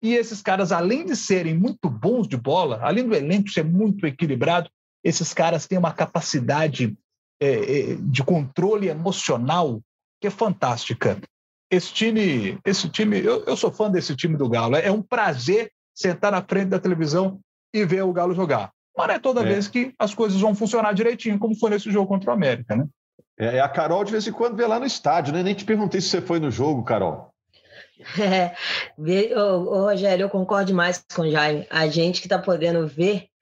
E 0.01 0.13
esses 0.13 0.41
caras, 0.41 0.71
além 0.71 1.05
de 1.05 1.15
serem 1.15 1.57
muito 1.57 1.89
bons 1.89 2.27
de 2.27 2.37
bola, 2.37 2.79
além 2.83 3.07
do 3.07 3.15
elenco 3.15 3.49
ser 3.49 3.63
muito 3.63 4.05
equilibrado, 4.05 4.69
esses 5.03 5.33
caras 5.33 5.65
têm 5.65 5.77
uma 5.77 5.93
capacidade 5.93 6.95
é, 7.39 7.91
é, 7.91 7.95
de 7.99 8.23
controle 8.23 8.87
emocional 8.87 9.81
que 10.19 10.27
é 10.27 10.31
fantástica. 10.31 11.19
Esse 11.69 11.93
time, 11.93 12.57
esse 12.65 12.89
time, 12.89 13.19
eu, 13.19 13.43
eu 13.45 13.57
sou 13.57 13.71
fã 13.71 13.91
desse 13.91 14.15
time 14.15 14.37
do 14.37 14.49
Galo. 14.49 14.75
É, 14.75 14.87
é 14.87 14.91
um 14.91 15.01
prazer 15.01 15.71
sentar 15.93 16.31
na 16.31 16.41
frente 16.41 16.69
da 16.69 16.79
televisão 16.79 17.39
e 17.73 17.85
ver 17.85 18.03
o 18.03 18.13
Galo 18.13 18.33
jogar. 18.33 18.71
Mas 18.95 19.07
não 19.07 19.15
é 19.15 19.19
toda 19.19 19.41
é. 19.41 19.43
vez 19.43 19.67
que 19.67 19.93
as 19.99 20.13
coisas 20.13 20.39
vão 20.39 20.55
funcionar 20.55 20.93
direitinho, 20.93 21.37
como 21.37 21.55
foi 21.55 21.69
nesse 21.69 21.91
jogo 21.91 22.07
contra 22.07 22.31
o 22.31 22.33
América, 22.33 22.75
né? 22.75 22.87
É, 23.39 23.59
a 23.59 23.69
Carol 23.69 24.03
de 24.03 24.11
vez 24.11 24.25
em 24.25 24.31
quando 24.31 24.55
vê 24.55 24.65
lá 24.65 24.79
no 24.79 24.85
estádio, 24.85 25.31
né? 25.31 25.43
Nem 25.43 25.53
te 25.53 25.63
perguntei 25.63 26.01
se 26.01 26.09
você 26.09 26.21
foi 26.21 26.39
no 26.39 26.49
jogo, 26.49 26.83
Carol. 26.83 27.31
É, 28.19 28.55
ô, 29.35 29.85
Rogério, 29.85 30.25
eu 30.25 30.29
concordo 30.29 30.71
mais 30.71 31.03
com 31.15 31.23
o 31.23 31.31
Jaime. 31.31 31.65
A 31.67 31.87
gente 31.87 32.21
que 32.21 32.27
está 32.27 32.37
podendo 32.37 32.87
ver 32.87 33.25
é, 33.25 33.36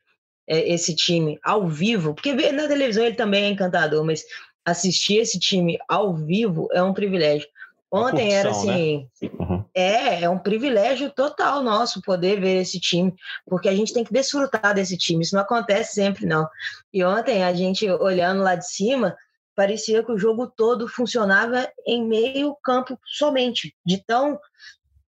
esse 0.47 0.95
time 0.95 1.39
ao 1.43 1.67
vivo, 1.67 2.13
porque 2.13 2.34
na 2.51 2.67
televisão 2.67 3.03
ele 3.03 3.15
também 3.15 3.45
é 3.45 3.49
encantador, 3.49 4.03
mas 4.05 4.23
assistir 4.63 5.17
esse 5.17 5.39
time 5.39 5.77
ao 5.88 6.13
vivo 6.13 6.67
é 6.71 6.81
um 6.81 6.93
privilégio. 6.93 7.47
Ontem 7.91 8.29
curtição, 8.29 8.39
era 8.39 8.49
assim, 8.49 9.10
né? 9.21 9.29
uhum. 9.39 9.65
é, 9.73 10.23
é 10.23 10.29
um 10.29 10.39
privilégio 10.39 11.10
total 11.12 11.63
nosso 11.63 12.01
poder 12.01 12.41
ver 12.41 12.62
esse 12.62 12.79
time, 12.79 13.13
porque 13.45 13.69
a 13.69 13.75
gente 13.75 13.93
tem 13.93 14.03
que 14.03 14.12
desfrutar 14.12 14.73
desse 14.73 14.97
time, 14.97 15.23
isso 15.23 15.36
não 15.36 15.43
acontece 15.43 15.93
sempre 15.93 16.25
não. 16.25 16.47
E 16.91 17.03
ontem 17.03 17.43
a 17.43 17.53
gente 17.53 17.89
olhando 17.89 18.41
lá 18.41 18.55
de 18.55 18.67
cima, 18.67 19.15
parecia 19.55 20.03
que 20.03 20.12
o 20.12 20.17
jogo 20.17 20.47
todo 20.47 20.88
funcionava 20.88 21.69
em 21.88 22.05
meio 22.05 22.55
campo 22.62 22.99
somente, 23.05 23.73
de 23.86 24.03
tão 24.05 24.38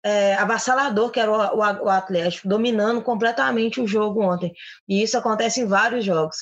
é, 0.04 0.36
avassalador 0.36 1.10
que 1.12 1.20
era 1.20 1.32
o, 1.32 1.36
o, 1.36 1.86
o, 1.86 1.90
Atlético, 1.90 2.48
dominando 2.48 3.02
completamente 3.02 3.80
o 3.80 3.88
jogo 3.88 4.22
ontem. 4.22 4.54
E 4.88 5.02
isso 5.02 5.18
acontece 5.18 5.62
em 5.62 5.66
vários 5.66 6.04
jogos. 6.04 6.38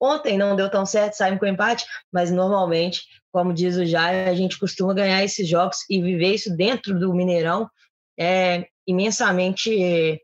Ontem 0.00 0.36
não 0.36 0.56
deu 0.56 0.70
tão 0.70 0.84
certo, 0.84 1.14
saímos 1.14 1.38
com 1.38 1.46
empate, 1.46 1.84
mas 2.12 2.30
normalmente, 2.30 3.02
como 3.30 3.52
diz 3.52 3.76
o 3.76 3.84
Jair, 3.84 4.28
a 4.28 4.34
gente 4.34 4.58
costuma 4.58 4.94
ganhar 4.94 5.22
esses 5.22 5.46
jogos 5.46 5.78
e 5.88 6.00
viver 6.02 6.34
isso 6.34 6.56
dentro 6.56 6.98
do 6.98 7.14
Mineirão 7.14 7.68
é 8.18 8.66
imensamente 8.86 10.20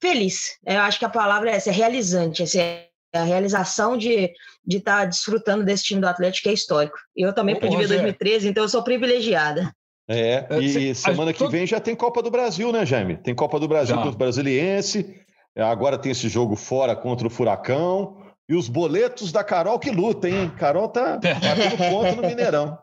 feliz. 0.00 0.56
Eu 0.64 0.80
acho 0.80 0.98
que 0.98 1.04
a 1.04 1.10
palavra 1.10 1.50
é 1.50 1.56
essa, 1.56 1.70
é 1.70 1.72
realizante, 1.72 2.42
essa 2.42 2.60
é 2.60 2.88
a 3.14 3.24
realização 3.24 3.96
de 3.96 4.32
de 4.66 4.78
estar 4.78 5.00
tá 5.00 5.04
desfrutando 5.04 5.64
desse 5.64 5.84
time 5.84 6.00
do 6.00 6.08
Atlético 6.08 6.44
que 6.44 6.48
é 6.48 6.52
histórico. 6.52 6.98
Eu 7.14 7.32
também 7.32 7.58
pude 7.58 7.76
ver 7.76 7.86
2013, 7.86 8.48
então 8.48 8.64
eu 8.64 8.68
sou 8.68 8.82
privilegiada. 8.82 9.72
É, 10.08 10.46
é 10.48 10.58
e 10.60 10.94
semana 10.94 11.32
que 11.32 11.46
vem 11.48 11.66
já 11.66 11.80
tem 11.80 11.96
Copa 11.96 12.22
do 12.22 12.30
Brasil, 12.30 12.70
né, 12.70 12.86
Jaime? 12.86 13.16
Tem 13.16 13.34
Copa 13.34 13.58
do 13.58 13.66
Brasil 13.66 13.96
contra 13.96 14.10
o 14.10 14.16
Brasiliense, 14.16 15.20
agora 15.56 15.98
tem 15.98 16.12
esse 16.12 16.28
jogo 16.28 16.54
fora 16.54 16.94
contra 16.94 17.26
o 17.26 17.30
Furacão, 17.30 18.22
e 18.48 18.54
os 18.54 18.68
boletos 18.68 19.32
da 19.32 19.42
Carol 19.42 19.78
que 19.78 19.90
luta, 19.90 20.28
hein? 20.28 20.50
Carol 20.56 20.88
tá 20.88 21.18
batendo 21.18 21.76
ponto 21.90 22.16
no 22.16 22.28
Mineirão. 22.28 22.78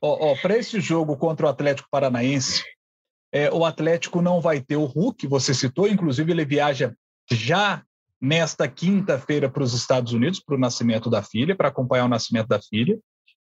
oh, 0.00 0.32
oh, 0.32 0.36
Para 0.36 0.58
esse 0.58 0.78
jogo 0.80 1.16
contra 1.16 1.46
o 1.46 1.48
Atlético 1.48 1.88
Paranaense, 1.90 2.62
é, 3.32 3.50
o 3.50 3.64
Atlético 3.64 4.20
não 4.20 4.40
vai 4.40 4.60
ter 4.60 4.76
o 4.76 4.84
Hulk, 4.84 5.26
você 5.26 5.54
citou, 5.54 5.88
inclusive 5.88 6.30
ele 6.30 6.44
viaja 6.44 6.94
já 7.30 7.82
nesta 8.20 8.68
quinta-feira 8.68 9.48
para 9.48 9.62
os 9.62 9.72
Estados 9.72 10.12
Unidos, 10.12 10.38
para 10.38 10.54
o 10.54 10.58
nascimento 10.58 11.08
da 11.08 11.22
filha, 11.22 11.56
para 11.56 11.68
acompanhar 11.68 12.04
o 12.04 12.08
nascimento 12.08 12.46
da 12.46 12.60
filha, 12.60 12.98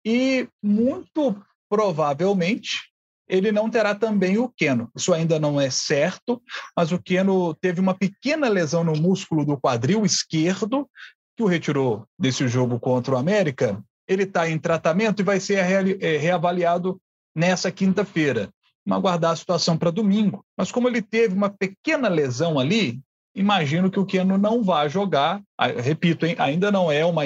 e 0.05 0.49
muito 0.63 1.37
provavelmente 1.68 2.94
ele 3.29 3.50
não 3.50 3.70
terá 3.70 3.94
também 3.94 4.38
o 4.38 4.48
Keno. 4.48 4.90
Isso 4.94 5.12
ainda 5.12 5.38
não 5.38 5.61
é 5.61 5.70
certo, 5.70 6.42
mas 6.77 6.92
o 6.92 6.98
Keno 6.98 7.55
teve 7.55 7.81
uma 7.81 7.94
pequena 7.94 8.48
lesão 8.48 8.85
no 8.85 8.92
músculo 8.92 9.44
do 9.44 9.59
quadril 9.59 10.05
esquerdo, 10.05 10.88
que 11.37 11.42
o 11.42 11.46
retirou 11.46 12.07
desse 12.18 12.46
jogo 12.46 12.79
contra 12.79 13.14
o 13.14 13.18
América. 13.18 13.83
Ele 14.07 14.24
está 14.24 14.48
em 14.48 14.59
tratamento 14.59 15.20
e 15.20 15.24
vai 15.24 15.40
ser 15.40 15.59
é, 15.59 16.16
reavaliado 16.18 17.00
nessa 17.35 17.72
quinta-feira. 17.72 18.50
Vamos 18.87 18.98
aguardar 18.98 19.33
a 19.33 19.37
situação 19.37 19.79
para 19.79 19.90
domingo. 19.90 20.44
Mas 20.57 20.70
como 20.70 20.88
ele 20.88 21.00
teve 21.00 21.35
uma 21.35 21.48
pequena 21.48 22.09
lesão 22.09 22.59
ali, 22.59 23.00
imagino 23.35 23.90
que 23.90 23.98
o 23.98 24.05
Keno 24.05 24.37
não 24.37 24.62
vá 24.62 24.87
jogar. 24.87 25.42
Repito, 25.83 26.27
hein, 26.27 26.37
ainda 26.38 26.70
não 26.70 26.92
é 26.92 27.05
uma 27.05 27.22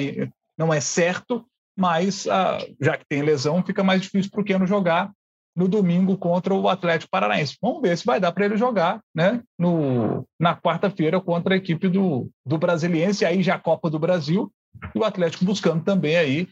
não 0.57 0.73
é 0.73 0.81
certo, 0.81 1.45
mas 1.79 2.27
ah, 2.27 2.57
já 2.79 2.97
que 2.97 3.05
tem 3.07 3.21
lesão, 3.21 3.63
fica 3.63 3.83
mais 3.83 4.01
difícil 4.01 4.29
para 4.29 4.41
o 4.41 4.43
Keno 4.43 4.67
jogar 4.67 5.11
no 5.55 5.67
domingo 5.67 6.17
contra 6.17 6.53
o 6.53 6.69
Atlético 6.69 7.09
Paranaense. 7.09 7.57
Vamos 7.61 7.81
ver 7.81 7.97
se 7.97 8.05
vai 8.05 8.19
dar 8.19 8.31
para 8.31 8.45
ele 8.45 8.57
jogar 8.57 9.01
né, 9.15 9.41
no, 9.57 10.25
na 10.39 10.55
quarta-feira 10.55 11.19
contra 11.19 11.53
a 11.53 11.57
equipe 11.57 11.87
do, 11.87 12.29
do 12.45 12.57
Brasiliense, 12.57 13.25
aí 13.25 13.41
já 13.41 13.55
a 13.55 13.59
Copa 13.59 13.89
do 13.89 13.97
Brasil, 13.97 14.51
e 14.93 14.99
o 14.99 15.03
Atlético 15.03 15.45
buscando 15.45 15.83
também 15.83 16.15
aí 16.17 16.47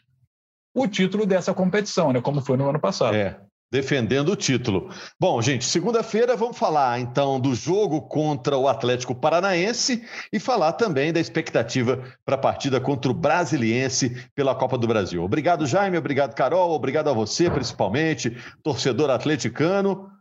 o 0.74 0.88
título 0.88 1.26
dessa 1.26 1.54
competição, 1.54 2.13
né, 2.13 2.22
como 2.22 2.42
foi 2.42 2.58
no 2.58 2.70
ano 2.70 2.80
passado. 2.80 3.16
É, 3.16 3.40
defendendo 3.71 4.30
o 4.30 4.36
título. 4.36 4.89
Bom, 5.19 5.41
gente, 5.41 5.65
segunda-feira 5.65 6.36
vamos 6.36 6.58
falar 6.58 6.99
então 6.99 7.39
do 7.39 7.53
jogo 7.53 8.01
contra 8.01 8.58
o 8.58 8.67
Atlético 8.67 9.13
Paranaense 9.13 10.03
e 10.32 10.39
falar 10.39 10.73
também 10.73 11.12
da 11.12 11.19
expectativa 11.19 12.03
para 12.25 12.36
a 12.36 12.39
partida 12.39 12.80
contra 12.80 13.12
o 13.12 13.13
Brasiliense 13.13 14.30
pela 14.34 14.56
Copa 14.56 14.77
do 14.77 14.88
Brasil. 14.88 15.23
Obrigado, 15.23 15.67
Jaime, 15.67 15.97
obrigado, 15.97 16.34
Carol, 16.34 16.71
obrigado 16.71 17.10
a 17.10 17.13
você, 17.13 17.49
principalmente, 17.49 18.38
torcedor 18.63 19.10
atleticano. 19.10 20.12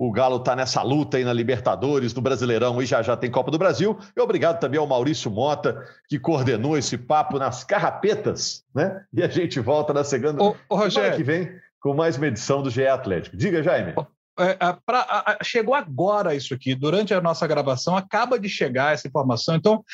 O 0.00 0.12
Galo 0.12 0.36
está 0.36 0.54
nessa 0.54 0.80
luta 0.80 1.16
aí 1.16 1.24
na 1.24 1.32
Libertadores, 1.32 2.14
no 2.14 2.22
Brasileirão 2.22 2.80
e 2.80 2.86
já 2.86 3.02
já 3.02 3.16
tem 3.16 3.28
Copa 3.28 3.50
do 3.50 3.58
Brasil. 3.58 3.98
E 4.16 4.20
obrigado 4.20 4.60
também 4.60 4.78
ao 4.78 4.86
Maurício 4.86 5.28
Mota, 5.28 5.84
que 6.08 6.20
coordenou 6.20 6.78
esse 6.78 6.96
papo 6.96 7.36
nas 7.36 7.64
carrapetas, 7.64 8.64
né? 8.72 9.02
E 9.12 9.24
a 9.24 9.28
gente 9.28 9.58
volta 9.58 9.92
na 9.92 10.04
segunda, 10.04 10.40
ô, 10.40 10.54
ô, 10.68 10.76
Rogério, 10.76 11.16
que 11.16 11.24
vem 11.24 11.50
com 11.80 11.94
mais 11.94 12.16
uma 12.16 12.26
edição 12.26 12.62
do 12.62 12.70
GE 12.70 12.86
Atlético. 12.86 13.36
Diga, 13.36 13.62
Jaime. 13.62 13.94
É, 14.38 14.50
é, 14.50 14.76
pra, 14.86 15.00
a, 15.00 15.38
chegou 15.42 15.74
agora 15.74 16.34
isso 16.34 16.54
aqui, 16.54 16.74
durante 16.74 17.12
a 17.12 17.20
nossa 17.20 17.46
gravação, 17.46 17.96
acaba 17.96 18.38
de 18.38 18.48
chegar 18.48 18.94
essa 18.94 19.08
informação, 19.08 19.56
então 19.56 19.84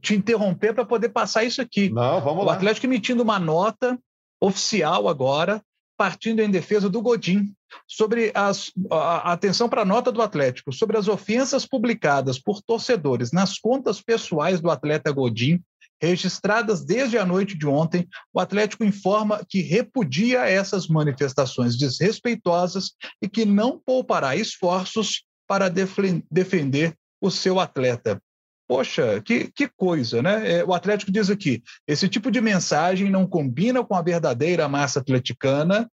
te 0.00 0.14
interromper 0.14 0.74
para 0.74 0.84
poder 0.84 1.08
passar 1.08 1.44
isso 1.44 1.60
aqui. 1.60 1.90
Não, 1.90 2.20
vamos 2.20 2.42
o 2.42 2.46
lá. 2.46 2.52
O 2.52 2.56
Atlético 2.56 2.86
emitindo 2.86 3.22
uma 3.22 3.38
nota 3.38 3.98
oficial 4.40 5.08
agora, 5.08 5.62
partindo 5.96 6.40
em 6.40 6.50
defesa 6.50 6.88
do 6.88 7.02
Godin, 7.02 7.52
sobre 7.86 8.30
as, 8.34 8.70
a, 8.90 9.32
atenção 9.32 9.68
para 9.68 9.82
a 9.82 9.84
nota 9.84 10.12
do 10.12 10.22
Atlético, 10.22 10.72
sobre 10.72 10.96
as 10.96 11.08
ofensas 11.08 11.66
publicadas 11.66 12.38
por 12.38 12.62
torcedores 12.62 13.32
nas 13.32 13.58
contas 13.58 14.00
pessoais 14.00 14.60
do 14.60 14.70
atleta 14.70 15.10
Godin 15.10 15.60
registradas 16.00 16.84
desde 16.84 17.18
a 17.18 17.26
noite 17.26 17.56
de 17.56 17.66
ontem, 17.66 18.08
o 18.32 18.40
Atlético 18.40 18.84
informa 18.84 19.44
que 19.48 19.60
repudia 19.60 20.48
essas 20.48 20.88
manifestações 20.88 21.76
desrespeitosas 21.76 22.92
e 23.22 23.28
que 23.28 23.44
não 23.44 23.78
poupará 23.78 24.34
esforços 24.34 25.24
para 25.46 25.68
defender 25.68 26.94
o 27.20 27.30
seu 27.30 27.60
atleta. 27.60 28.20
Poxa, 28.66 29.20
que, 29.20 29.50
que 29.50 29.68
coisa, 29.68 30.22
né? 30.22 30.58
É, 30.58 30.64
o 30.64 30.72
Atlético 30.72 31.10
diz 31.10 31.28
aqui: 31.28 31.60
esse 31.88 32.08
tipo 32.08 32.30
de 32.30 32.40
mensagem 32.40 33.10
não 33.10 33.26
combina 33.26 33.84
com 33.84 33.96
a 33.96 34.02
verdadeira 34.02 34.68
massa 34.68 35.00
atleticana, 35.00 35.90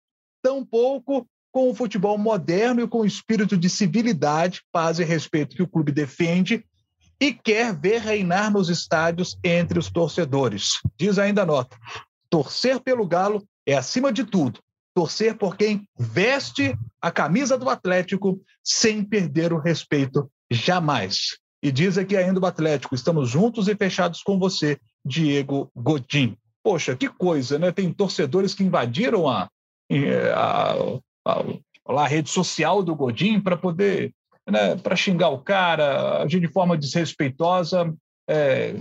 tampouco 0.41 1.27
com 1.51 1.69
o 1.69 1.75
futebol 1.75 2.17
moderno 2.17 2.81
e 2.81 2.87
com 2.87 2.99
o 2.99 3.05
espírito 3.05 3.57
de 3.57 3.69
civilidade, 3.69 4.61
paz 4.71 4.99
e 4.99 5.03
respeito 5.03 5.55
que 5.55 5.61
o 5.61 5.67
clube 5.67 5.91
defende 5.91 6.65
e 7.21 7.31
quer 7.31 7.79
ver 7.79 8.01
reinar 8.01 8.51
nos 8.51 8.67
estádios 8.67 9.38
entre 9.43 9.77
os 9.77 9.91
torcedores. 9.91 10.81
Diz 10.97 11.19
ainda 11.19 11.43
a 11.43 11.45
nota: 11.45 11.77
torcer 12.31 12.79
pelo 12.79 13.07
Galo 13.07 13.47
é, 13.63 13.75
acima 13.75 14.12
de 14.12 14.23
tudo, 14.23 14.60
torcer 14.95 15.38
por 15.38 15.55
quem 15.55 15.88
veste 15.97 16.75
a 16.99 17.12
camisa 17.12 17.55
do 17.60 17.69
Atlético 17.69 18.41
sem 18.63 19.03
perder 19.03 19.53
o 19.53 19.60
respeito 19.60 20.29
jamais. 20.49 21.38
E 21.62 21.71
diz 21.71 21.95
aqui 21.95 22.17
ainda 22.17 22.39
o 22.39 22.45
Atlético: 22.45 22.95
estamos 22.95 23.29
juntos 23.29 23.67
e 23.67 23.75
fechados 23.75 24.23
com 24.23 24.39
você, 24.39 24.79
Diego 25.05 25.71
Godin. 25.75 26.36
Poxa, 26.63 26.95
que 26.95 27.07
coisa, 27.07 27.60
né? 27.60 27.71
Tem 27.71 27.93
torcedores 27.93 28.55
que 28.55 28.63
invadiram 28.63 29.27
a, 29.27 29.47
a, 30.36 30.71
a, 31.25 31.39
a, 31.86 32.01
a 32.03 32.07
rede 32.07 32.31
social 32.31 32.81
do 32.81 32.95
Godin 32.95 33.39
para 33.39 33.57
poder 33.57 34.12
né, 34.49 34.75
para 34.75 34.95
xingar 34.95 35.30
o 35.30 35.39
cara, 35.39 36.21
agir 36.23 36.39
de 36.39 36.47
forma 36.47 36.77
desrespeitosa. 36.77 37.93
É, 38.30 38.73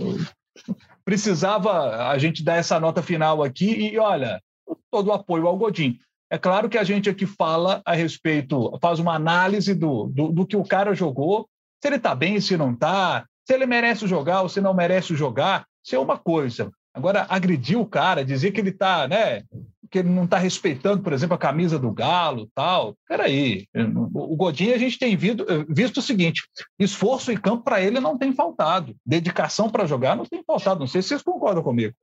precisava 1.03 2.07
a 2.09 2.17
gente 2.17 2.43
dar 2.43 2.55
essa 2.55 2.79
nota 2.79 3.01
final 3.01 3.43
aqui 3.43 3.89
e, 3.93 3.97
olha, 3.97 4.41
todo 4.89 5.07
o 5.07 5.13
apoio 5.13 5.47
ao 5.47 5.57
Godin. 5.57 5.97
É 6.29 6.37
claro 6.37 6.69
que 6.69 6.77
a 6.77 6.83
gente 6.83 7.09
aqui 7.09 7.25
fala 7.25 7.81
a 7.85 7.93
respeito, 7.93 8.77
faz 8.81 8.99
uma 8.99 9.15
análise 9.15 9.73
do, 9.73 10.07
do, 10.07 10.31
do 10.31 10.45
que 10.45 10.55
o 10.55 10.63
cara 10.63 10.95
jogou, 10.95 11.47
se 11.81 11.89
ele 11.89 11.97
está 11.97 12.15
bem, 12.15 12.39
se 12.39 12.55
não 12.55 12.71
está, 12.71 13.25
se 13.45 13.53
ele 13.53 13.65
merece 13.65 14.07
jogar 14.07 14.41
ou 14.41 14.49
se 14.49 14.61
não 14.61 14.73
merece 14.73 15.15
jogar, 15.15 15.65
isso 15.83 15.95
é 15.95 15.99
uma 15.99 16.17
coisa. 16.17 16.71
Agora, 16.93 17.25
agredir 17.29 17.79
o 17.79 17.85
cara, 17.85 18.25
dizer 18.25 18.51
que 18.51 18.59
ele 18.59 18.69
está 18.69 19.07
né, 19.07 19.43
que 19.91 19.99
ele 19.99 20.09
não 20.09 20.23
está 20.23 20.37
respeitando, 20.37 21.03
por 21.03 21.11
exemplo, 21.11 21.35
a 21.35 21.39
camisa 21.39 21.77
do 21.77 21.91
Galo 21.91 22.49
tal. 22.55 22.95
Peraí, 23.07 23.67
o 24.13 24.35
Godinho 24.37 24.73
a 24.73 24.77
gente 24.77 24.97
tem 24.97 25.17
visto, 25.17 25.45
visto 25.67 25.97
o 25.97 26.01
seguinte: 26.01 26.41
esforço 26.79 27.31
em 27.31 27.37
campo 27.37 27.63
para 27.63 27.81
ele 27.81 27.99
não 27.99 28.17
tem 28.17 28.33
faltado, 28.33 28.95
dedicação 29.05 29.69
para 29.69 29.85
jogar 29.85 30.15
não 30.15 30.25
tem 30.25 30.41
faltado. 30.47 30.79
Não 30.79 30.87
sei 30.87 31.01
se 31.01 31.09
vocês 31.09 31.21
concordam 31.21 31.61
comigo. 31.61 31.93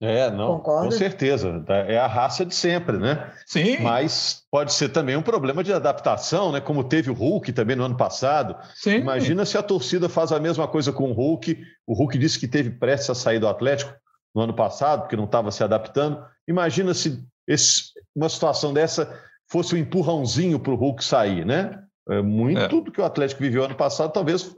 É, 0.00 0.28
não, 0.32 0.56
Concordo. 0.56 0.86
com 0.86 0.90
certeza. 0.90 1.64
É 1.86 1.96
a 1.96 2.08
raça 2.08 2.44
de 2.44 2.52
sempre, 2.52 2.98
né? 2.98 3.30
Sim. 3.46 3.78
Mas 3.78 4.42
pode 4.50 4.72
ser 4.72 4.88
também 4.88 5.14
um 5.14 5.22
problema 5.22 5.62
de 5.62 5.72
adaptação, 5.72 6.50
né? 6.50 6.60
Como 6.60 6.82
teve 6.82 7.08
o 7.08 7.14
Hulk 7.14 7.52
também 7.52 7.76
no 7.76 7.84
ano 7.84 7.96
passado. 7.96 8.56
Sim. 8.74 8.96
Imagina 8.96 9.44
se 9.44 9.56
a 9.56 9.62
torcida 9.62 10.08
faz 10.08 10.32
a 10.32 10.40
mesma 10.40 10.66
coisa 10.66 10.92
com 10.92 11.12
o 11.12 11.12
Hulk. 11.12 11.56
O 11.86 11.94
Hulk 11.94 12.18
disse 12.18 12.36
que 12.36 12.48
teve 12.48 12.70
prestes 12.70 13.10
a 13.10 13.14
sair 13.14 13.38
do 13.38 13.46
Atlético 13.46 13.94
no 14.34 14.42
ano 14.42 14.54
passado, 14.54 15.02
porque 15.02 15.16
não 15.16 15.24
estava 15.24 15.50
se 15.50 15.62
adaptando. 15.62 16.24
Imagina 16.46 16.94
se 16.94 17.22
esse, 17.46 17.92
uma 18.14 18.28
situação 18.28 18.72
dessa 18.72 19.20
fosse 19.50 19.74
um 19.74 19.78
empurrãozinho 19.78 20.58
para 20.58 20.72
o 20.72 20.76
Hulk 20.76 21.04
sair, 21.04 21.44
né? 21.44 21.82
É, 22.08 22.20
muito 22.20 22.60
é. 22.60 22.68
do 22.68 22.90
que 22.90 23.00
o 23.00 23.04
Atlético 23.04 23.42
viveu 23.42 23.64
ano 23.64 23.76
passado 23.76 24.12
talvez 24.12 24.54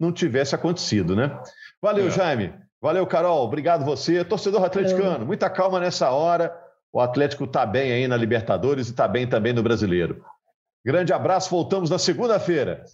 não 0.00 0.12
tivesse 0.12 0.54
acontecido, 0.54 1.14
né? 1.14 1.38
Valeu, 1.80 2.08
é. 2.08 2.10
Jaime. 2.10 2.52
Valeu, 2.80 3.06
Carol. 3.06 3.44
Obrigado 3.44 3.84
você. 3.84 4.24
Torcedor 4.24 4.64
atleticano, 4.64 5.26
muita 5.26 5.50
calma 5.50 5.80
nessa 5.80 6.10
hora. 6.10 6.56
O 6.92 7.00
Atlético 7.00 7.44
está 7.44 7.66
bem 7.66 7.92
aí 7.92 8.08
na 8.08 8.16
Libertadores 8.16 8.88
e 8.88 8.90
está 8.90 9.06
bem 9.06 9.26
também 9.26 9.52
no 9.52 9.62
Brasileiro. 9.62 10.24
Grande 10.84 11.12
abraço, 11.12 11.50
voltamos 11.50 11.90
na 11.90 11.98
segunda-feira. 11.98 12.84